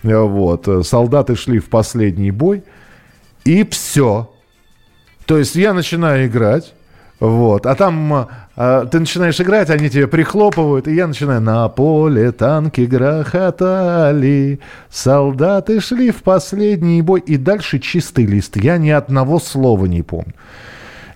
[0.02, 0.88] Вот.
[0.88, 2.64] Солдаты шли в последний бой.
[3.44, 4.32] И все.
[5.28, 6.74] То есть я начинаю играть,
[7.20, 7.66] вот.
[7.66, 12.82] А там а, ты начинаешь играть, они тебе прихлопывают, и я начинаю на поле танки
[12.82, 18.56] грохотали, солдаты шли в последний бой, и дальше чистый лист.
[18.56, 20.34] Я ни одного слова не помню.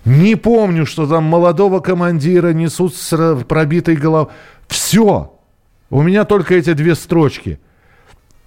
[0.04, 4.30] Не помню, что там молодого командира несут с пробитой головой.
[4.68, 5.32] Все.
[5.88, 7.58] У меня только эти две строчки.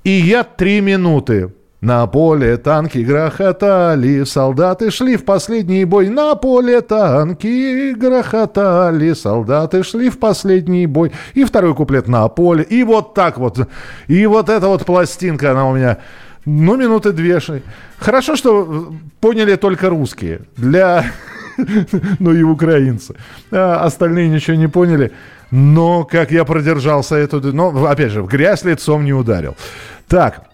[0.04, 6.09] И я три минуты на поле танки грохотали, солдаты шли в последний бой.
[6.09, 11.11] На поле танки грохотали, солдаты шли в последний бой.
[11.33, 12.63] И второй куплет на поле.
[12.63, 13.59] И вот так вот.
[14.07, 15.97] И вот эта вот пластинка, она у меня...
[16.45, 17.39] Ну, минуты две.
[17.97, 20.41] Хорошо, что поняли только русские.
[20.57, 21.05] Для...
[22.19, 23.15] Ну и украинцы.
[23.51, 25.11] А остальные ничего не поняли.
[25.51, 27.41] Но как я продержался эту...
[27.53, 29.55] Но, опять же, в грязь лицом не ударил.
[30.07, 30.44] Так,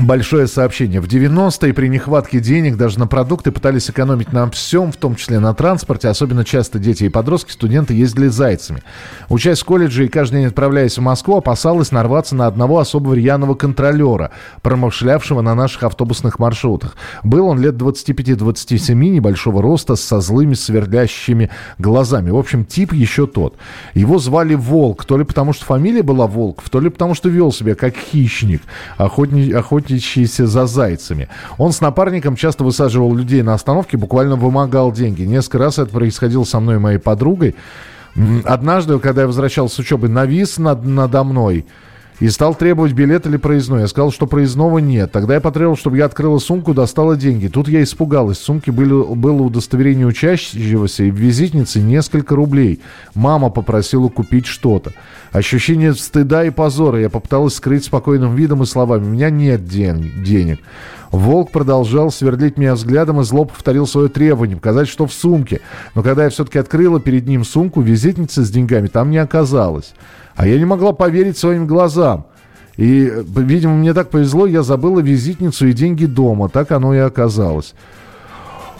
[0.00, 1.02] Большое сообщение.
[1.02, 5.38] В 90-е при нехватке денег даже на продукты пытались экономить на всем, в том числе
[5.38, 6.08] на транспорте.
[6.08, 8.82] Особенно часто дети и подростки, студенты ездили зайцами.
[9.28, 13.54] Учась в колледже и каждый день отправляясь в Москву, опасалась нарваться на одного особо рьяного
[13.54, 14.30] контролера,
[14.62, 16.96] промышлявшего на наших автобусных маршрутах.
[17.22, 22.30] Был он лет 25-27, небольшого роста, со злыми сверлящими глазами.
[22.30, 23.56] В общем, тип еще тот.
[23.92, 27.52] Его звали Волк, то ли потому, что фамилия была Волк, то ли потому, что вел
[27.52, 28.62] себя как хищник,
[28.96, 31.28] охотник, охотник охотящиеся за зайцами.
[31.58, 35.22] Он с напарником часто высаживал людей на остановке, буквально вымогал деньги.
[35.22, 37.54] Несколько раз это происходило со мной и моей подругой.
[38.44, 41.66] Однажды, когда я возвращался с учебы, навис над, надо мной
[42.22, 43.80] и стал требовать билет или проездной.
[43.80, 45.10] Я сказал, что проездного нет.
[45.10, 47.48] Тогда я потребовал, чтобы я открыла сумку, достала деньги.
[47.48, 48.38] Тут я испугалась.
[48.38, 52.80] В сумке было, было удостоверение учащегося и в визитнице несколько рублей.
[53.16, 54.92] Мама попросила купить что-то.
[55.32, 57.00] Ощущение стыда и позора.
[57.00, 59.02] Я попыталась скрыть спокойным видом и словами.
[59.04, 60.60] У меня нет ден- денег.
[61.12, 65.60] Волк продолжал сверлить меня взглядом и зло повторил свое требование, показать, что в сумке.
[65.94, 69.94] Но когда я все-таки открыла перед ним сумку, визитницы с деньгами там не оказалось.
[70.34, 72.26] А я не могла поверить своим глазам.
[72.78, 76.48] И, видимо, мне так повезло, я забыла визитницу и деньги дома.
[76.48, 77.74] Так оно и оказалось.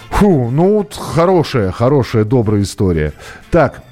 [0.09, 3.13] Фу, ну, вот хорошая, хорошая, добрая история.
[3.51, 3.83] Так,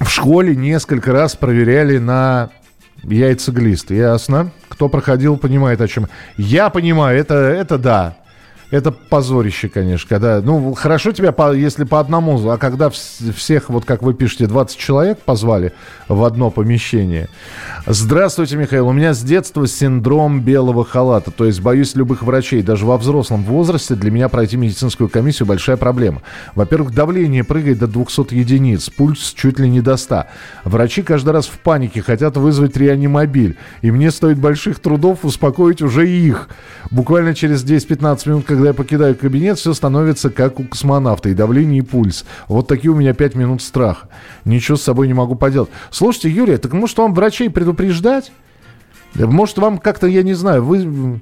[0.00, 2.48] в школе несколько раз проверяли на
[3.02, 3.90] яйцеглист.
[3.90, 4.50] Ясно?
[4.68, 6.06] Кто проходил, понимает, о чем.
[6.36, 8.17] Я понимаю, это, это да.
[8.70, 10.42] Это позорище, конечно, когда...
[10.42, 14.76] Ну, хорошо тебя, по, если по одному, а когда всех, вот как вы пишете, 20
[14.76, 15.72] человек позвали
[16.06, 17.30] в одно помещение.
[17.86, 18.88] Здравствуйте, Михаил.
[18.88, 22.62] У меня с детства синдром белого халата, то есть боюсь любых врачей.
[22.62, 26.20] Даже во взрослом возрасте для меня пройти медицинскую комиссию большая проблема.
[26.54, 30.24] Во-первых, давление прыгает до 200 единиц, пульс чуть ли не до 100.
[30.64, 33.56] Врачи каждый раз в панике хотят вызвать реанимобиль.
[33.80, 36.50] И мне стоит больших трудов успокоить уже их.
[36.90, 41.28] Буквально через 10-15 минут, когда я покидаю кабинет, все становится как у космонавта.
[41.28, 42.24] И давление, и пульс.
[42.48, 44.08] Вот такие у меня 5 минут страха.
[44.44, 45.70] Ничего с собой не могу поделать.
[45.92, 48.32] Слушайте, Юрий, так может вам врачей предупреждать?
[49.14, 51.20] Может вам как-то, я не знаю, вы...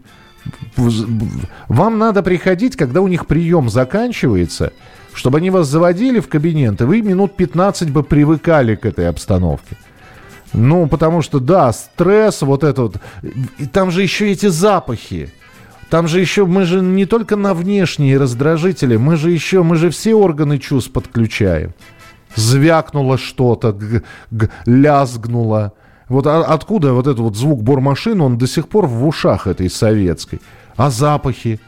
[1.69, 4.73] Вам надо приходить, когда у них прием заканчивается,
[5.13, 9.77] чтобы они вас заводили в кабинет, и вы минут 15 бы привыкали к этой обстановке.
[10.55, 12.97] Ну, потому что, да, стресс, вот это вот.
[13.59, 15.31] И там же еще эти запахи.
[15.91, 19.91] Там же еще, мы же не только на внешние раздражители, мы же еще, мы же
[19.91, 21.75] все органы чувств подключаем.
[22.35, 23.77] Звякнуло что-то,
[24.67, 25.73] лязгнуло.
[26.09, 29.71] Вот а- откуда вот этот вот звук бормашины, он до сих пор в ушах этой
[29.71, 30.41] советской.
[30.77, 31.61] А запахи?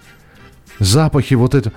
[0.78, 1.72] Запахи, вот это,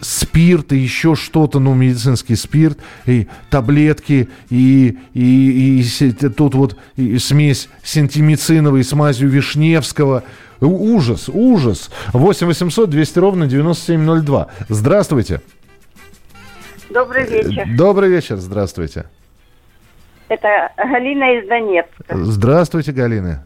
[0.00, 6.76] спирт и еще что-то, ну, медицинский спирт, и таблетки, и, и, и т- тут вот
[6.94, 10.22] и смесь синтимициновой с мазью Вишневского.
[10.60, 11.90] Ужас, ужас.
[12.12, 14.48] 8 800 200 ровно 9702.
[14.68, 15.40] Здравствуйте.
[16.90, 17.66] Добрый вечер.
[17.76, 19.06] Добрый вечер, здравствуйте.
[20.28, 22.16] Это Галина из Донецка.
[22.16, 23.44] Здравствуйте, Галина.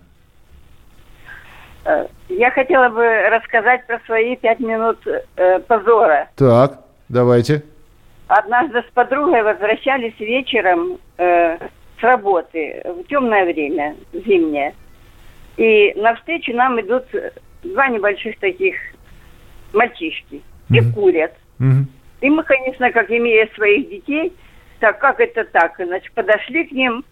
[1.84, 4.98] Э, Я хотела бы рассказать про свои пять минут
[5.36, 6.28] э, позора.
[6.36, 7.64] Так, давайте.
[8.28, 11.56] Однажды с подругой возвращались вечером э,
[11.98, 14.74] с работы в темное время, зимнее.
[15.58, 17.04] И навстречу нам идут
[17.64, 18.76] два небольших таких
[19.72, 20.40] мальчишки
[20.70, 21.34] и курят.
[21.58, 21.88] Мгм.
[22.20, 24.32] И мы, конечно, как имея своих детей,
[24.78, 25.74] так как это так?
[25.76, 27.04] Значит, подошли к ним,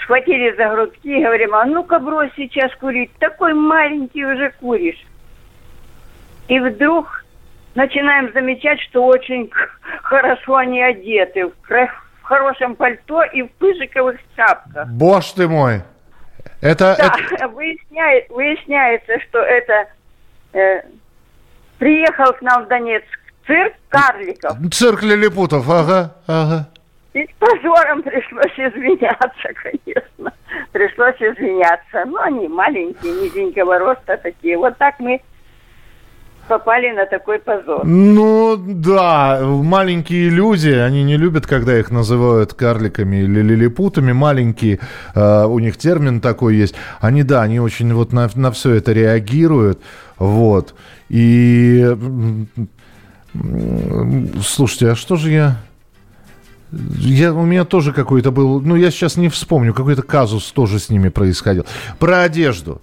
[0.00, 5.04] схватили за грудки и говорим, а ну-ка брось сейчас курить, такой маленький уже куришь.
[6.48, 7.24] И вдруг
[7.76, 9.48] начинаем замечать, что очень
[10.02, 11.52] хорошо они одеты, в
[12.22, 14.88] хорошем пальто и в пыжиковых шапках.
[14.88, 15.82] Боже ты мой.
[16.62, 19.86] Это, Да, это- выясняет- выясняется, что это
[20.54, 20.82] э,
[21.78, 23.06] приехал к нам в Донецк
[23.46, 24.56] цирк карликов.
[24.72, 26.68] цирк лилипутов, ага, ага.
[27.14, 30.32] И с позором пришлось извиняться, конечно.
[30.72, 32.04] Пришлось извиняться.
[32.06, 34.56] Ну, они маленькие, низенького роста такие.
[34.56, 35.20] Вот так мы
[36.48, 37.84] попали на такой позор.
[37.84, 44.12] Ну, да, маленькие люди, они не любят, когда их называют карликами или лилипутами.
[44.12, 44.78] Маленькие,
[45.14, 46.74] э, у них термин такой есть.
[47.00, 49.80] Они, да, они очень вот на, на все это реагируют.
[50.18, 50.74] Вот.
[51.08, 51.96] И,
[54.44, 55.56] слушайте, а что же я...
[56.70, 60.88] Я, у меня тоже какой-то был, ну, я сейчас не вспомню, какой-то казус тоже с
[60.88, 61.66] ними происходил.
[61.98, 62.80] Про одежду.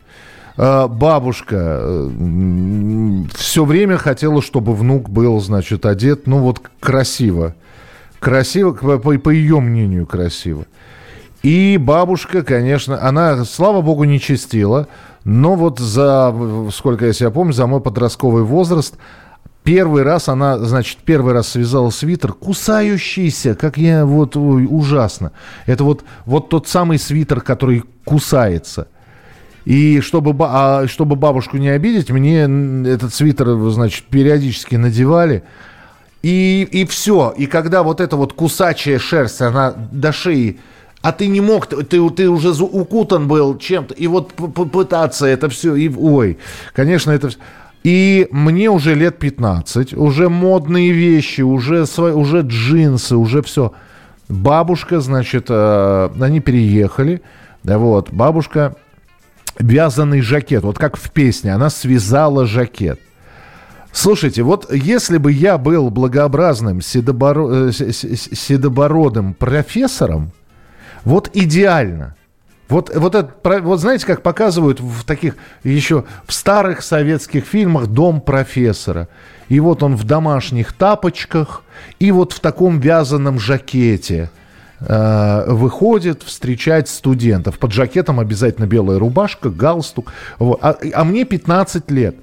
[0.60, 2.10] Бабушка
[3.34, 7.56] все время хотела, чтобы внук был, значит, одет, ну, вот красиво.
[8.20, 10.66] Красиво, по, по- по ее мнению, красиво.
[11.44, 14.90] И бабушка, конечно, она, слава богу, не чистила,
[15.24, 16.36] но вот за,
[16.74, 18.98] сколько я себя помню, за мой подростковый возраст,
[19.64, 25.32] первый раз она, значит, первый раз связала свитер, кусающийся, как я, вот, ой, ужасно.
[25.66, 28.90] Это вот, вот тот самый свитер, который кусается.
[29.66, 32.42] И чтобы, а чтобы бабушку не обидеть, мне
[32.92, 35.44] этот свитер, значит, периодически надевали.
[36.22, 37.34] И, и все.
[37.38, 40.60] И когда вот эта вот кусачая шерсть, она до шеи,
[41.02, 45.76] а ты не мог, ты, ты уже укутан был чем-то, и вот попытаться это все,
[45.76, 46.38] и ой,
[46.74, 47.28] конечно, это...
[47.28, 47.38] вс-
[47.86, 53.72] И мне уже лет 15, уже модные вещи, уже, свои, уже джинсы, уже все.
[54.28, 57.22] Бабушка, значит, э, они переехали,
[57.64, 58.76] да вот, бабушка
[59.60, 63.00] вязаный жакет, вот как в песне, она связала жакет.
[63.92, 70.32] Слушайте, вот если бы я был благообразным седоборо- э, седобородым профессором,
[71.04, 72.16] вот идеально.
[72.68, 78.22] Вот, вот, это, вот знаете, как показывают в таких еще в старых советских фильмах дом
[78.22, 79.10] профессора.
[79.48, 81.64] И вот он в домашних тапочках
[81.98, 84.30] и вот в таком вязаном жакете
[84.82, 87.60] выходит встречать студентов.
[87.60, 90.14] Под жакетом обязательно белая рубашка, галстук.
[90.38, 90.60] Вот.
[90.62, 92.16] А, а мне 15 лет.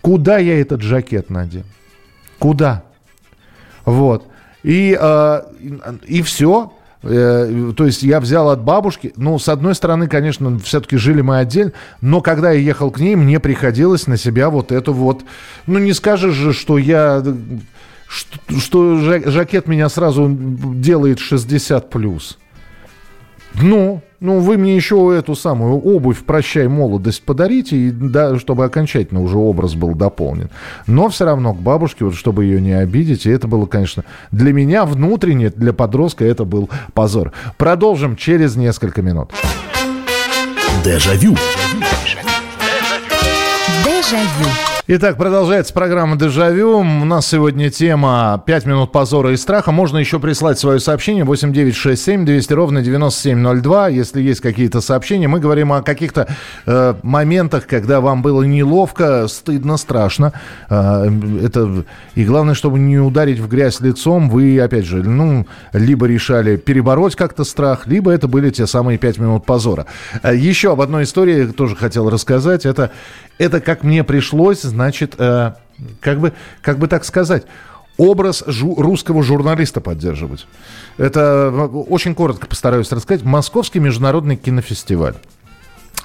[0.00, 1.66] Куда я этот жакет надену?
[2.38, 2.84] Куда?
[3.84, 4.26] Вот.
[4.62, 5.42] И, э,
[6.06, 6.72] и все.
[7.02, 9.12] Э, то есть я взял от бабушки.
[9.16, 11.72] Ну, с одной стороны, конечно, все-таки жили мы отдельно.
[12.00, 15.24] Но когда я ехал к ней, мне приходилось на себя вот эту вот...
[15.66, 17.22] Ну, не скажешь же, что я...
[18.10, 22.38] Что, что жа- жакет меня сразу делает 60 плюс.
[23.54, 29.22] Ну, ну, вы мне еще эту самую обувь «Прощай, молодость» подарите, и, да, чтобы окончательно
[29.22, 30.50] уже образ был дополнен.
[30.88, 34.52] Но все равно к бабушке, вот, чтобы ее не обидеть, и это было, конечно, для
[34.52, 37.32] меня внутренне, для подростка это был позор.
[37.58, 39.30] Продолжим через несколько минут.
[40.84, 41.36] Дежавю.
[43.84, 44.69] Дежавю.
[44.92, 46.78] Итак, продолжается программа «Дежавю».
[46.78, 49.70] У нас сегодня тема «5 минут позора и страха».
[49.70, 53.86] Можно еще прислать свое сообщение 8967 200 ровно 9702.
[53.90, 56.26] Если есть какие-то сообщения, мы говорим о каких-то
[56.66, 60.32] э, моментах, когда вам было неловко, стыдно, страшно.
[60.68, 61.08] Э,
[61.40, 61.84] это
[62.16, 67.14] И главное, чтобы не ударить в грязь лицом, вы, опять же, ну, либо решали перебороть
[67.14, 69.86] как-то страх, либо это были те самые 5 минут позора.
[70.24, 72.66] Э, еще об одной истории тоже хотел рассказать.
[72.66, 72.90] Это,
[73.40, 75.52] это как мне пришлось, значит, э,
[76.00, 77.44] как, бы, как бы так сказать,
[77.96, 80.46] образ жу- русского журналиста поддерживать.
[80.98, 83.24] Это э, очень коротко постараюсь рассказать.
[83.24, 85.14] Московский международный кинофестиваль.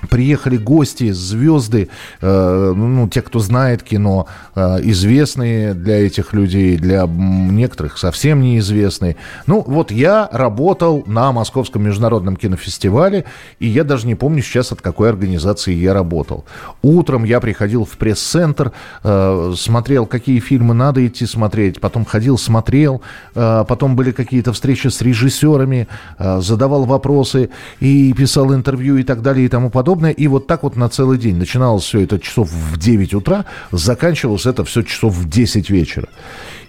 [0.09, 1.89] Приехали гости, звезды,
[2.21, 9.15] э, ну, те, кто знает кино, э, известные для этих людей, для некоторых совсем неизвестные.
[9.47, 13.25] Ну, вот я работал на Московском международном кинофестивале,
[13.59, 16.45] и я даже не помню сейчас, от какой организации я работал.
[16.81, 18.71] Утром я приходил в пресс-центр,
[19.03, 23.01] э, смотрел, какие фильмы надо идти смотреть, потом ходил, смотрел,
[23.35, 25.87] э, потом были какие-то встречи с режиссерами,
[26.19, 27.49] э, задавал вопросы
[27.79, 30.11] и писал интервью и так далее и тому подобное подобное.
[30.11, 31.37] И вот так вот на целый день.
[31.37, 36.07] Начиналось все это часов в 9 утра, заканчивалось это все часов в 10 вечера.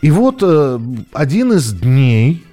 [0.02, 0.78] И вот э,
[1.12, 2.44] один из дней,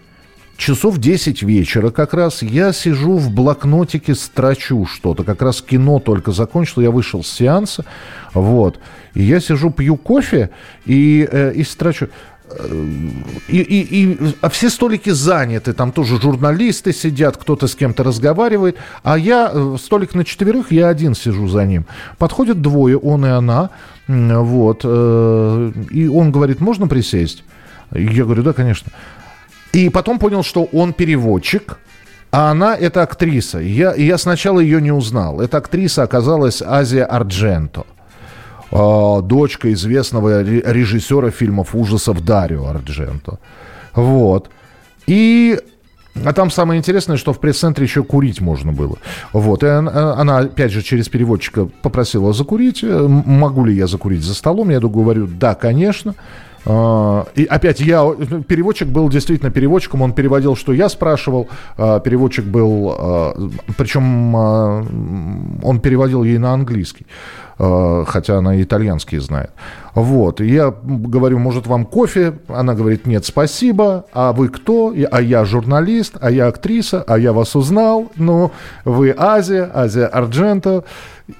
[0.57, 5.23] часов 10 вечера как раз, я сижу в блокнотике, строчу что-то.
[5.23, 7.85] Как раз кино только закончил, я вышел с сеанса,
[8.33, 8.79] вот.
[9.15, 10.49] И я сижу, пью кофе
[10.85, 12.07] и, э, и строчу.
[13.47, 18.77] И, и, и, а все столики заняты, там тоже журналисты сидят, кто-то с кем-то разговаривает,
[19.03, 21.85] а я, э, столик на четверых, я один сижу за ним.
[22.17, 23.69] Подходят двое, он и она,
[24.07, 27.43] вот, э, и он говорит, можно присесть?
[27.91, 28.91] Я говорю, да, конечно.
[29.71, 31.77] И потом понял, что он переводчик,
[32.31, 33.59] а она это актриса.
[33.59, 35.39] Я, я сначала ее не узнал.
[35.39, 37.85] Эта актриса оказалась Азия Ардженто.
[38.75, 43.37] А, дочка известного режиссера фильмов ужасов Дарио Ардженто.
[43.93, 44.49] Вот.
[45.05, 45.59] И
[46.25, 48.97] а там самое интересное, что в пресс-центре еще курить можно было.
[49.31, 49.63] Вот.
[49.63, 52.83] И она, она, опять же, через переводчика попросила закурить.
[52.83, 54.71] Э, могу ли я закурить за столом?
[54.71, 56.15] Я говорю, да, конечно.
[56.65, 58.03] А, и опять я,
[58.47, 62.95] переводчик был действительно переводчиком, он переводил, что я спрашивал, а, переводчик был,
[63.77, 67.05] причем он переводил ей на английский.
[67.59, 69.51] Э, хотя она итальянский знает.
[69.95, 72.33] Вот, и я говорю, может, вам кофе?
[72.47, 74.05] Она говорит, нет, спасибо.
[74.11, 74.93] А вы кто?
[75.11, 78.11] А я журналист, а я актриса, а я вас узнал.
[78.15, 78.51] Ну,
[78.85, 80.83] вы Азия, Азия Арджента.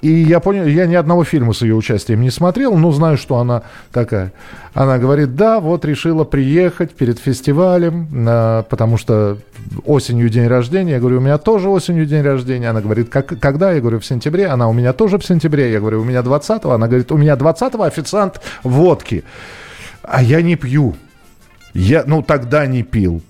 [0.02, 3.38] И я понял, я ни одного фильма с ее участием не смотрел, но знаю, что
[3.38, 4.32] она такая.
[4.74, 8.08] Она говорит, да, вот решила приехать перед фестивалем,
[8.70, 9.38] потому что
[9.86, 10.94] осенью день рождения.
[10.94, 12.70] Я говорю, у меня тоже осенью день рождения.
[12.70, 13.74] Она говорит, как, когда?
[13.74, 14.48] Я говорю, в сентябре.
[14.48, 15.72] Она у меня тоже в сентябре.
[15.72, 16.72] Я говорю, у меня 20-го.
[16.72, 19.24] Она говорит, у меня 20-го официант водки.
[20.02, 20.96] А я не пью.
[21.74, 23.22] Я, ну, тогда не пил.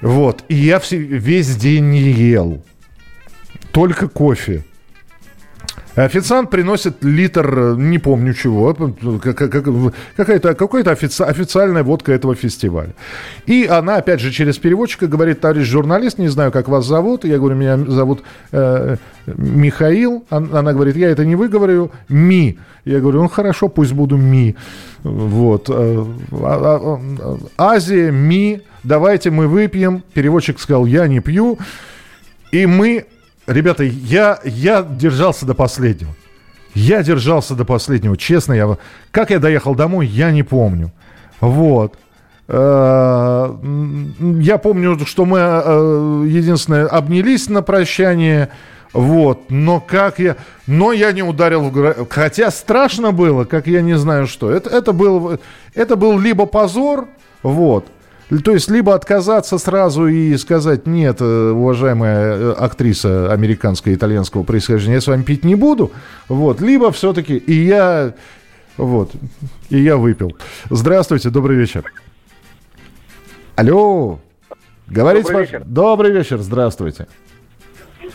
[0.00, 0.44] Вот.
[0.48, 2.64] И я все, весь день не ел.
[3.72, 4.64] Только кофе.
[5.94, 8.72] Официант приносит литр, не помню чего,
[9.22, 12.94] какая-то какая офици, официальная водка этого фестиваля.
[13.44, 17.24] И она, опять же, через переводчика говорит, товарищ журналист, не знаю, как вас зовут.
[17.24, 18.22] Я говорю, меня зовут
[18.52, 20.24] э, Михаил.
[20.30, 22.58] Она говорит, я это не выговорю, Ми.
[22.86, 24.56] Я говорю, ну хорошо, пусть буду Ми.
[25.02, 25.68] Вот.
[25.68, 27.00] Э, а, а,
[27.58, 30.02] а, Азия, Ми, давайте мы выпьем.
[30.14, 31.58] Переводчик сказал, я не пью.
[32.50, 33.04] И мы
[33.46, 36.14] Ребята, я, я держался до последнего.
[36.74, 38.52] Я держался до последнего, честно.
[38.52, 38.78] Я,
[39.10, 40.92] как я доехал домой, я не помню.
[41.40, 41.94] Вот.
[42.48, 43.54] Э,
[44.20, 48.48] я помню, что мы э, единственное обнялись на прощание.
[48.92, 50.36] Вот, но как я...
[50.66, 52.06] Но я не ударил в...
[52.10, 54.50] Хотя страшно было, как я не знаю что.
[54.50, 55.38] Это, это, был,
[55.74, 57.08] это был либо позор,
[57.42, 57.86] вот,
[58.28, 64.94] то есть либо отказаться сразу и сказать, нет, э, уважаемая э, актриса американского итальянского происхождения,
[64.94, 65.92] я с вами пить не буду,
[66.28, 68.14] вот, либо все-таки и я,
[68.76, 69.12] вот,
[69.68, 70.36] и я выпил.
[70.70, 71.84] Здравствуйте, добрый вечер.
[73.56, 74.18] Алло,
[74.86, 75.62] говорите, добрый вечер.
[75.64, 77.06] Добрый вечер, здравствуйте.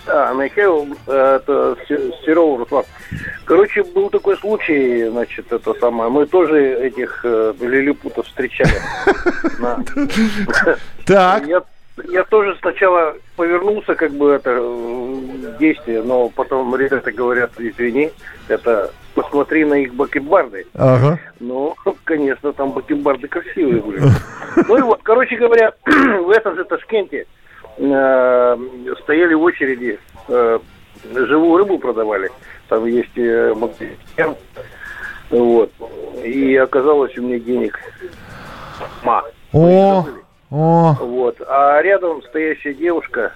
[0.07, 1.77] Да, Михаил, это
[2.25, 2.85] Серова Руслан.
[3.45, 6.09] Короче, был такой случай, значит, это самое.
[6.09, 8.71] Мы тоже этих э, лилипутов встречали.
[11.05, 11.43] Так.
[12.09, 14.61] Я тоже сначала повернулся, как бы это
[15.59, 18.11] действие, но потом ребята говорят, извини,
[18.47, 20.67] это посмотри на их бакенбарды.
[20.75, 21.19] Ага.
[21.39, 24.01] Ну, конечно, там бакенбарды красивые были.
[24.67, 27.25] Ну и вот, короче говоря, в этом же Ташкенте
[27.78, 28.57] э,
[29.03, 30.59] стояли в очереди, э,
[31.13, 32.30] живую рыбу продавали.
[32.69, 33.53] Там есть э,
[35.30, 35.71] Вот.
[36.23, 37.80] И оказалось у меня денег
[39.03, 39.23] ма.
[39.53, 40.05] О,
[40.49, 41.41] о, Вот.
[41.47, 43.34] А рядом стоящая девушка,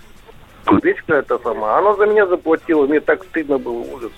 [0.65, 4.11] Гречка это сама, она за меня заплатила, мне так стыдно было, ужас.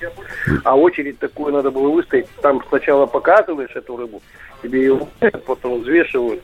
[0.64, 2.28] А очередь такую надо было выстоять.
[2.42, 4.22] Там сначала показываешь эту рыбу,
[4.62, 5.08] тебе ее
[5.48, 6.44] потом взвешивают.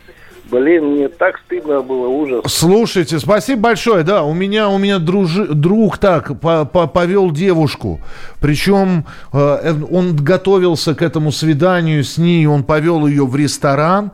[0.52, 2.42] Блин, мне так стыдно было, ужас.
[2.48, 4.04] Слушайте, спасибо большое.
[4.04, 8.00] Да, у меня у меня дружи, друг так по, по- повел девушку,
[8.42, 14.12] причем э, он готовился к этому свиданию с ней, он повел ее в ресторан.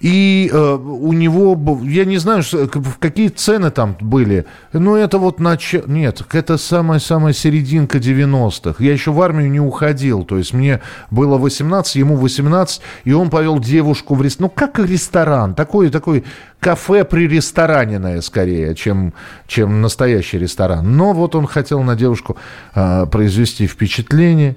[0.00, 2.66] И э, у него, я не знаю, что-
[2.98, 4.46] какие цены там были.
[4.72, 5.74] Но это вот нач...
[5.86, 8.82] Нет, это самая-самая серединка 90-х.
[8.82, 10.24] Я еще в армию не уходил.
[10.24, 10.80] То есть мне
[11.10, 14.40] было 18, ему 18, и он повел девушку в ресторан.
[14.40, 15.54] Ну, как ресторан.
[15.54, 16.24] Такой, такой
[16.60, 19.12] кафе при рестораниное скорее, чем,
[19.46, 20.96] чем настоящий ресторан.
[20.96, 22.38] Но вот он хотел на девушку
[22.74, 24.56] э, произвести впечатление.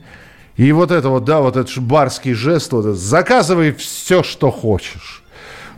[0.56, 5.23] И вот это вот, да, вот этот барский жест, вот это, заказывай все, что хочешь.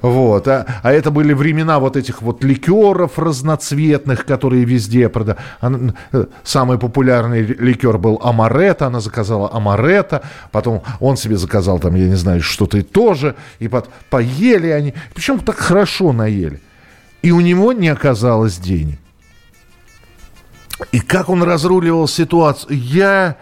[0.05, 0.47] Вот.
[0.47, 5.39] А, а это были времена вот этих вот ликеров разноцветных, которые везде продают.
[6.43, 12.15] Самый популярный ликер был Амаретто, она заказала Амаретто, потом он себе заказал там, я не
[12.15, 16.61] знаю, что-то и тоже, и под, поели они, причем так хорошо наели.
[17.23, 18.99] И у него не оказалось денег.
[20.91, 22.77] И как он разруливал ситуацию?
[22.77, 23.37] Я...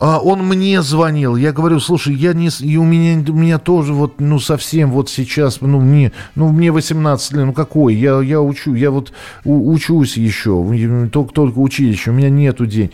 [0.00, 3.92] А он мне звонил, я говорю, слушай, я не, и у меня, у меня тоже
[3.92, 8.40] вот, ну, совсем вот сейчас, ну, мне, ну, мне 18 лет, ну, какой, я, я
[8.40, 9.12] учу, я вот
[9.44, 10.64] у- учусь еще,
[11.12, 12.92] только, только училище, у меня нету денег.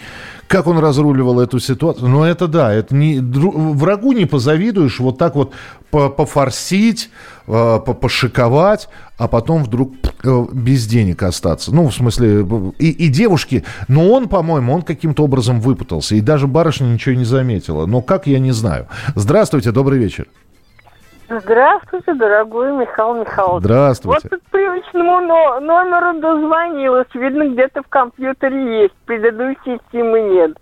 [0.49, 2.09] Как он разруливал эту ситуацию?
[2.09, 5.53] Ну, это да, это не, врагу не позавидуешь, вот так вот
[5.90, 7.11] по- пофорсить,
[7.47, 8.88] э, по- пошиковать,
[9.18, 9.94] а потом вдруг
[10.24, 11.74] э, без денег остаться.
[11.74, 12.47] Ну, в смысле,
[12.78, 17.24] и, и девушки, но он, по-моему, он каким-то образом выпутался, и даже барышня ничего не
[17.24, 17.86] заметила.
[17.86, 18.86] Но как, я не знаю.
[19.16, 20.26] Здравствуйте, добрый вечер.
[21.29, 23.64] Здравствуйте, дорогой Михаил Михайлович.
[23.64, 24.29] Здравствуйте.
[24.31, 27.09] Вот к привычному но- номеру дозвонилась.
[27.14, 28.95] Видно, где-то в компьютере есть.
[29.07, 30.57] Предыдущей темы нет.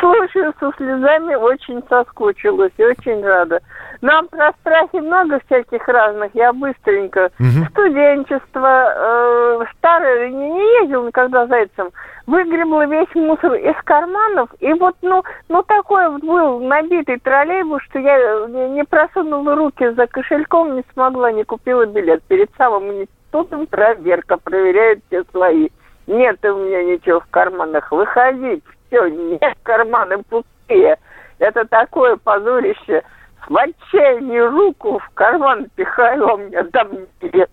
[0.00, 3.60] Слушаю со слезами, очень соскучилась и очень рада.
[4.00, 6.30] Нам про страхи много всяких разных.
[6.34, 7.30] Я быстренько.
[7.70, 11.90] Студенчество, э, старое, не, не ездил никогда зайцем.
[12.26, 14.50] Выгребла весь мусор из карманов.
[14.60, 19.88] И вот, ну, ну такой вот был набитый троллейбус, что я не, не просунула руки
[19.90, 22.22] за кошельком, не смогла, не купила билет.
[22.24, 25.70] Перед самым институтом проверка, проверяют все свои.
[26.06, 27.90] Нет у меня ничего в карманах.
[27.90, 30.98] Выходить, все, нет, карманы пустые.
[31.38, 33.02] Это такое позорище.
[33.48, 36.88] В отчаянии руку в карман пихаю, а у меня там
[37.22, 37.50] нет.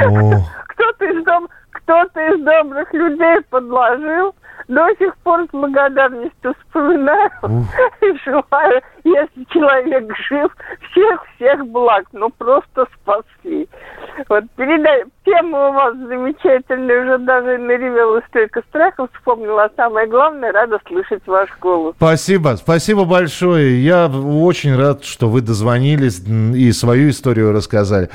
[0.00, 4.34] О, Кто-то из, дом, кто-то из добрых людей подложил.
[4.66, 7.30] До сих пор с благодарностью вспоминаю
[8.02, 10.54] и желаю, если человек жив,
[10.90, 13.66] всех-всех благ, ну просто спасли.
[14.28, 20.52] Вот передай, тема у вас замечательная, уже даже наревелась столько страхов, вспомнила, а самое главное,
[20.52, 21.94] рада слышать ваш голос.
[21.96, 23.82] Спасибо, спасибо большое.
[23.82, 28.10] Я очень рад, что вы дозвонились и свою историю рассказали.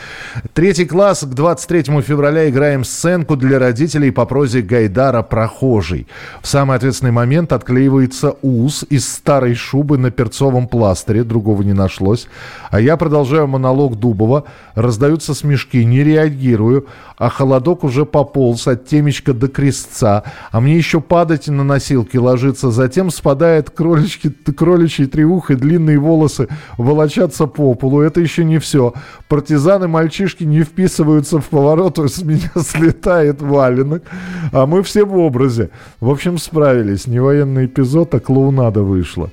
[0.54, 6.08] Третий класс к 23 февраля играем сценку для родителей по прозе Гайдара «Прохожий».
[6.41, 12.28] В самый ответственный момент отклеивается ус из старой шубы на перцовом пластыре, другого не нашлось.
[12.72, 16.88] А я продолжаю монолог Дубова, раздаются смешки, не реагирую,
[17.18, 22.72] а холодок уже пополз от темечка до крестца, а мне еще падать на носилки ложиться,
[22.72, 28.02] затем спадает кролички, кроличий треух длинные волосы волочатся по полу.
[28.02, 28.94] Это еще не все.
[29.30, 34.04] Партизаны-мальчишки не вписываются в поворот, с меня слетает валенок,
[34.52, 35.70] а мы все в образе.
[36.00, 37.08] В общем, справились.
[37.08, 39.32] Не военный эпизод, а клоунада вышла.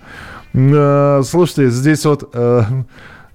[0.54, 2.30] Э, Слушайте, здесь вот...
[2.32, 2.62] э,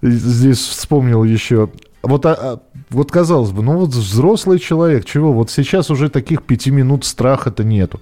[0.01, 1.69] Здесь вспомнил еще
[2.05, 2.59] вот, а, а,
[2.91, 7.63] вот казалось бы, ну вот взрослый человек, чего, вот сейчас уже таких пяти минут страха-то
[7.63, 7.99] нету.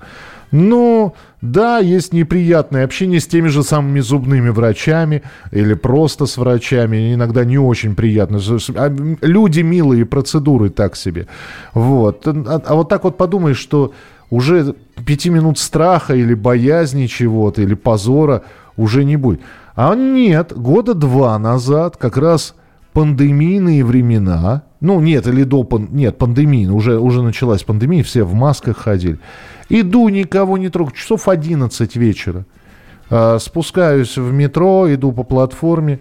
[0.54, 7.16] Ну, да, есть неприятное общение с теми же самыми зубными врачами или просто с врачами,
[7.16, 8.40] иногда не очень приятно.
[8.76, 11.26] А Люди милые, процедуры так себе.
[11.74, 12.28] Вот.
[12.28, 13.94] А, а вот так вот подумаешь, что
[14.30, 14.76] уже
[15.08, 18.44] пяти минут страха или боязни чего-то, или позора
[18.78, 19.42] уже не будет.
[19.76, 22.54] А нет, года два назад как раз
[22.94, 25.90] пандемийные времена, ну нет, или до пан...
[25.92, 29.20] нет, пандемии, уже, уже началась пандемия, все в масках ходили.
[29.70, 32.46] Иду, никого не трогаю, часов 11 вечера.
[33.10, 36.00] А, спускаюсь в метро, иду по платформе,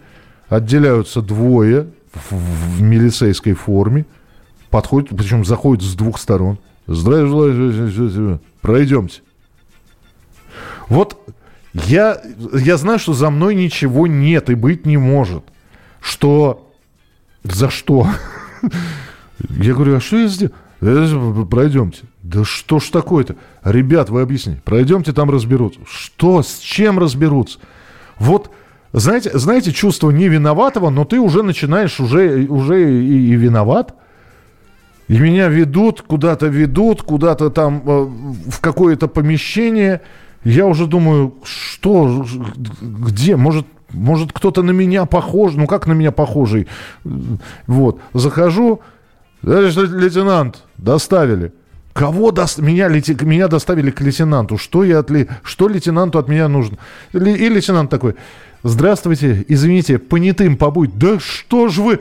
[0.49, 4.05] отделяются двое в, в милицейской форме,
[4.71, 6.59] подходят, причем заходят с двух сторон.
[6.87, 9.23] Здравия желаю, пройдемте.
[10.89, 11.19] Вот
[11.73, 12.21] Я,
[12.53, 15.45] я знаю, что за мной ничего нет и быть не может.
[16.01, 16.69] Что...
[17.45, 18.07] За что?
[19.51, 20.53] Я говорю, а что я сделал?
[20.81, 22.03] «Э, Пройдемте.
[22.23, 23.37] Да что ж такое-то?
[23.63, 24.61] Ребят, вы объясните.
[24.65, 25.81] Пройдемте, там разберутся.
[25.87, 26.43] Что?
[26.43, 27.59] С чем разберутся?
[28.19, 28.51] Вот,
[28.93, 33.95] знаете, знаете, чувство не виноватого, но ты уже начинаешь уже, уже и, и виноват.
[35.09, 38.05] И меня ведут, куда-то ведут, куда-то там э,
[38.51, 40.01] в какое-то помещение.
[40.45, 42.27] Я уже думаю, что,
[42.81, 46.67] где, может, может кто-то на меня похож, ну как на меня похожий.
[47.67, 48.81] Вот, захожу,
[49.43, 51.53] Товарищ лейтенант, доставили.
[51.93, 52.59] Кого дос...
[52.59, 53.17] меня, лети...
[53.21, 54.57] меня доставили к лейтенанту?
[54.57, 55.11] Что, я от...
[55.43, 56.79] что лейтенанту от меня нужно?
[57.13, 58.15] И лейтенант такой,
[58.63, 60.97] здравствуйте, извините, понятым побудь.
[60.97, 61.99] Да что ж вы...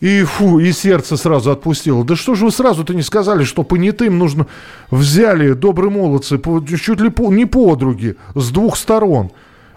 [0.00, 2.04] И фу, и сердце сразу отпустило.
[2.04, 4.46] Да что же вы сразу-то не сказали, что понятым нужно...
[4.90, 9.30] Взяли добрые молодцы, чуть ли по- не подруги, с двух сторон.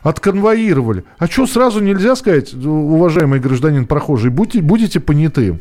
[0.05, 1.03] Отконвоировали.
[1.17, 5.59] А что сразу нельзя сказать, уважаемый гражданин прохожий, будьте, будете понятым?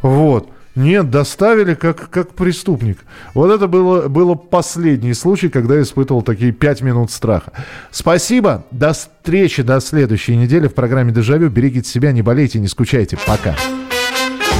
[0.00, 0.48] Вот.
[0.74, 3.00] Нет, доставили как, как преступник.
[3.34, 7.52] Вот это было, было последний случай, когда я испытывал такие пять минут страха.
[7.90, 8.64] Спасибо.
[8.70, 11.50] До встречи, до следующей недели в программе «Дежавю».
[11.50, 13.18] Берегите себя, не болейте, не скучайте.
[13.26, 13.54] Пока.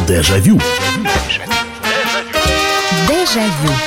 [0.07, 0.59] Дежавю.
[0.59, 1.51] Дежавю.
[3.09, 3.81] Дежавю.